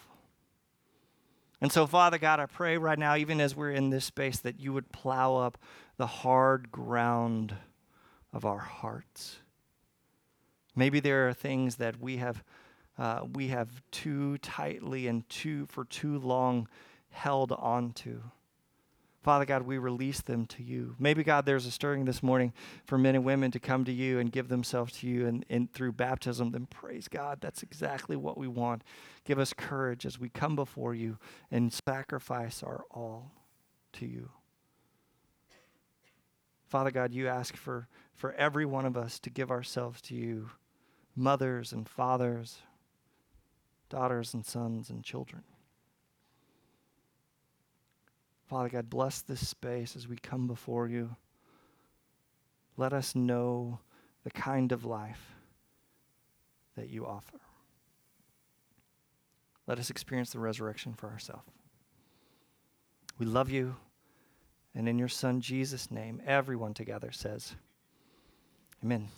And 1.61 1.71
so, 1.71 1.85
Father 1.87 2.17
God, 2.17 2.39
I 2.39 2.45
pray 2.45 2.77
right 2.77 2.97
now, 2.97 3.15
even 3.15 3.41
as 3.41 3.55
we're 3.55 3.71
in 3.71 3.89
this 3.89 4.05
space, 4.05 4.39
that 4.39 4.59
you 4.59 4.71
would 4.71 4.91
plow 4.91 5.35
up 5.35 5.57
the 5.97 6.07
hard 6.07 6.71
ground 6.71 7.53
of 8.31 8.45
our 8.45 8.59
hearts. 8.59 9.37
Maybe 10.75 11.01
there 11.01 11.27
are 11.27 11.33
things 11.33 11.75
that 11.75 11.99
we 11.99 12.17
have, 12.17 12.43
uh, 12.97 13.21
we 13.33 13.47
have 13.47 13.81
too 13.91 14.37
tightly 14.37 15.07
and 15.07 15.27
too 15.29 15.65
for 15.65 15.83
too 15.83 16.19
long 16.19 16.69
held 17.09 17.51
onto. 17.51 18.21
Father 19.21 19.43
God, 19.45 19.63
we 19.63 19.77
release 19.77 20.21
them 20.21 20.45
to 20.45 20.63
you. 20.63 20.95
Maybe, 20.97 21.23
God, 21.23 21.45
there's 21.45 21.65
a 21.65 21.71
stirring 21.71 22.05
this 22.05 22.23
morning 22.23 22.53
for 22.85 22.97
men 22.97 23.15
and 23.15 23.25
women 23.25 23.51
to 23.51 23.59
come 23.59 23.83
to 23.83 23.91
you 23.91 24.17
and 24.17 24.31
give 24.31 24.47
themselves 24.47 24.93
to 24.99 25.07
you 25.07 25.27
and, 25.27 25.45
and 25.49 25.71
through 25.73 25.91
baptism. 25.91 26.51
Then 26.51 26.67
praise 26.67 27.09
God. 27.09 27.39
That's 27.41 27.61
exactly 27.61 28.15
what 28.15 28.37
we 28.37 28.47
want. 28.47 28.83
Give 29.25 29.37
us 29.37 29.51
courage 29.51 30.05
as 30.05 30.19
we 30.19 30.29
come 30.29 30.55
before 30.55 30.95
you 30.95 31.17
and 31.51 31.73
sacrifice 31.73 32.63
our 32.63 32.85
all 32.91 33.33
to 33.93 34.05
you. 34.05 34.29
Father 36.69 36.91
God, 36.91 37.11
you 37.11 37.27
ask 37.27 37.57
for, 37.57 37.89
for 38.13 38.31
every 38.33 38.65
one 38.65 38.85
of 38.85 38.95
us 38.95 39.19
to 39.19 39.29
give 39.29 39.51
ourselves 39.51 40.01
to 40.03 40.15
you, 40.15 40.51
mothers 41.15 41.73
and 41.73 41.89
fathers, 41.89 42.59
daughters 43.89 44.33
and 44.33 44.45
sons 44.45 44.89
and 44.89 45.03
children. 45.03 45.43
Father 48.49 48.69
God, 48.69 48.89
bless 48.89 49.21
this 49.21 49.47
space 49.47 49.95
as 49.95 50.07
we 50.07 50.17
come 50.17 50.47
before 50.47 50.87
you. 50.87 51.15
Let 52.77 52.93
us 52.93 53.13
know 53.13 53.79
the 54.23 54.31
kind 54.31 54.71
of 54.71 54.85
life 54.85 55.35
that 56.75 56.89
you 56.89 57.05
offer. 57.05 57.39
Let 59.67 59.77
us 59.77 59.91
experience 59.91 60.31
the 60.31 60.39
resurrection 60.39 60.95
for 60.95 61.09
ourselves. 61.09 61.43
We 63.19 63.27
love 63.27 63.51
you. 63.51 63.75
And 64.73 64.89
in 64.89 64.97
your 64.97 65.09
Son 65.09 65.41
Jesus' 65.41 65.91
name, 65.91 66.19
everyone 66.25 66.73
together 66.73 67.11
says, 67.11 67.53
Amen. 68.83 69.09